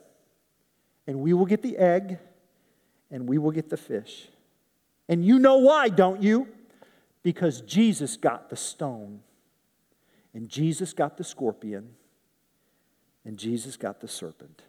and 1.07 1.20
we 1.20 1.32
will 1.32 1.47
get 1.47 1.61
the 1.61 1.76
egg, 1.76 2.18
and 3.11 3.28
we 3.28 3.36
will 3.36 3.51
get 3.51 3.68
the 3.68 3.76
fish. 3.76 4.28
And 5.09 5.24
you 5.24 5.41
know 5.41 5.57
why, 5.57 5.88
don't 5.88 6.22
you? 6.22 6.47
Because 7.24 7.61
Jesus 7.62 8.16
got 8.16 8.49
the 8.49 8.57
stone, 8.57 9.20
and 10.35 10.49
Jesus 10.49 10.93
got 10.93 11.16
the 11.16 11.24
scorpion, 11.24 11.91
and 13.24 13.39
Jesus 13.39 13.76
got 13.76 14.01
the 14.01 14.09
serpent. 14.09 14.62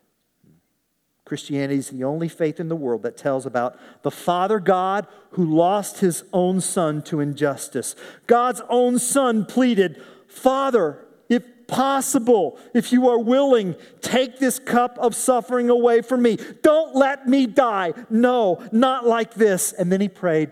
Christianity 1.25 1.79
is 1.79 1.89
the 1.89 2.03
only 2.03 2.27
faith 2.27 2.59
in 2.59 2.67
the 2.67 2.75
world 2.75 3.03
that 3.03 3.15
tells 3.15 3.45
about 3.45 3.79
the 4.01 4.11
Father 4.11 4.59
God 4.59 5.07
who 5.31 5.45
lost 5.45 5.99
his 5.99 6.23
own 6.33 6.59
son 6.59 7.01
to 7.03 7.19
injustice. 7.19 7.95
God's 8.27 8.61
own 8.67 8.99
son 8.99 9.45
pleaded, 9.45 10.01
Father, 10.27 11.05
if 11.29 11.43
possible, 11.67 12.59
if 12.73 12.91
you 12.91 13.07
are 13.07 13.19
willing, 13.19 13.75
take 14.01 14.39
this 14.39 14.59
cup 14.59 14.97
of 14.97 15.15
suffering 15.15 15.69
away 15.69 16.01
from 16.01 16.21
me. 16.21 16.37
Don't 16.63 16.95
let 16.95 17.27
me 17.27 17.47
die. 17.47 17.93
No, 18.09 18.61
not 18.73 19.05
like 19.07 19.35
this. 19.35 19.71
And 19.71 19.89
then 19.89 20.01
he 20.01 20.09
prayed, 20.09 20.51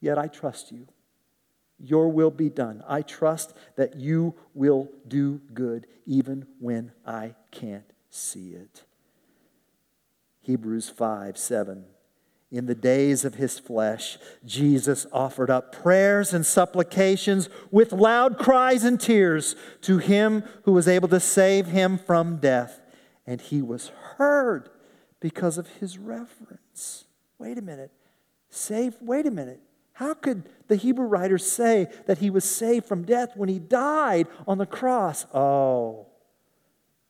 Yet 0.00 0.16
I 0.16 0.28
trust 0.28 0.70
you. 0.70 0.86
Your 1.78 2.08
will 2.08 2.30
be 2.30 2.48
done. 2.48 2.82
I 2.88 3.02
trust 3.02 3.54
that 3.76 3.96
you 3.96 4.34
will 4.54 4.88
do 5.06 5.40
good 5.54 5.86
even 6.06 6.46
when 6.58 6.92
I 7.06 7.34
can't 7.50 7.92
see 8.10 8.50
it. 8.50 8.84
Hebrews 10.40 10.88
5 10.88 11.36
7. 11.36 11.84
In 12.50 12.64
the 12.64 12.74
days 12.74 13.26
of 13.26 13.34
his 13.34 13.58
flesh, 13.58 14.16
Jesus 14.44 15.06
offered 15.12 15.50
up 15.50 15.70
prayers 15.70 16.32
and 16.32 16.46
supplications 16.46 17.50
with 17.70 17.92
loud 17.92 18.38
cries 18.38 18.84
and 18.84 18.98
tears 18.98 19.54
to 19.82 19.98
him 19.98 20.42
who 20.62 20.72
was 20.72 20.88
able 20.88 21.08
to 21.08 21.20
save 21.20 21.66
him 21.66 21.98
from 21.98 22.38
death. 22.38 22.80
And 23.26 23.42
he 23.42 23.60
was 23.60 23.88
heard 24.16 24.70
because 25.20 25.58
of 25.58 25.66
his 25.66 25.98
reverence. 25.98 27.04
Wait 27.38 27.58
a 27.58 27.62
minute. 27.62 27.92
Save, 28.48 28.96
wait 29.02 29.26
a 29.26 29.30
minute. 29.30 29.60
How 29.98 30.14
could 30.14 30.48
the 30.68 30.76
Hebrew 30.76 31.06
writer 31.06 31.38
say 31.38 31.88
that 32.06 32.18
he 32.18 32.30
was 32.30 32.44
saved 32.44 32.86
from 32.86 33.02
death 33.02 33.32
when 33.34 33.48
he 33.48 33.58
died 33.58 34.28
on 34.46 34.58
the 34.58 34.64
cross? 34.64 35.26
Oh, 35.34 36.06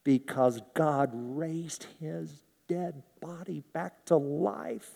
because 0.05 0.63
God 0.73 1.11
raised 1.13 1.85
his 2.01 2.33
dead 2.67 3.03
body 3.21 3.63
back 3.75 4.07
to 4.07 4.17
life. 4.17 4.91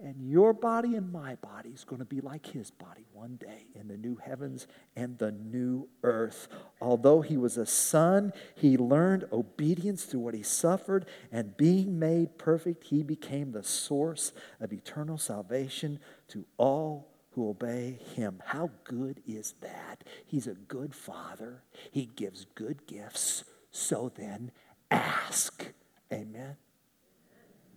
And 0.00 0.30
your 0.30 0.52
body 0.52 0.94
and 0.94 1.12
my 1.12 1.34
body 1.36 1.70
is 1.70 1.82
going 1.82 1.98
to 1.98 2.04
be 2.04 2.20
like 2.20 2.46
his 2.46 2.70
body 2.70 3.04
one 3.12 3.34
day 3.34 3.66
in 3.74 3.88
the 3.88 3.96
new 3.96 4.16
heavens 4.16 4.68
and 4.94 5.18
the 5.18 5.32
new 5.32 5.88
earth. 6.04 6.46
Although 6.80 7.20
he 7.20 7.36
was 7.36 7.56
a 7.56 7.66
son, 7.66 8.32
he 8.54 8.76
learned 8.76 9.26
obedience 9.32 10.04
through 10.04 10.20
what 10.20 10.34
he 10.34 10.44
suffered, 10.44 11.06
and 11.32 11.56
being 11.56 11.98
made 11.98 12.38
perfect, 12.38 12.84
he 12.84 13.02
became 13.02 13.50
the 13.50 13.64
source 13.64 14.32
of 14.60 14.72
eternal 14.72 15.18
salvation 15.18 15.98
to 16.28 16.46
all 16.58 17.08
who 17.32 17.50
obey 17.50 17.98
him. 18.14 18.40
How 18.46 18.70
good 18.84 19.20
is 19.26 19.54
that? 19.62 20.04
He's 20.24 20.46
a 20.46 20.54
good 20.54 20.94
father, 20.94 21.64
he 21.90 22.06
gives 22.06 22.46
good 22.54 22.86
gifts. 22.86 23.42
So 23.72 24.12
then, 24.14 24.52
ask. 24.92 25.72
Amen. 26.12 26.56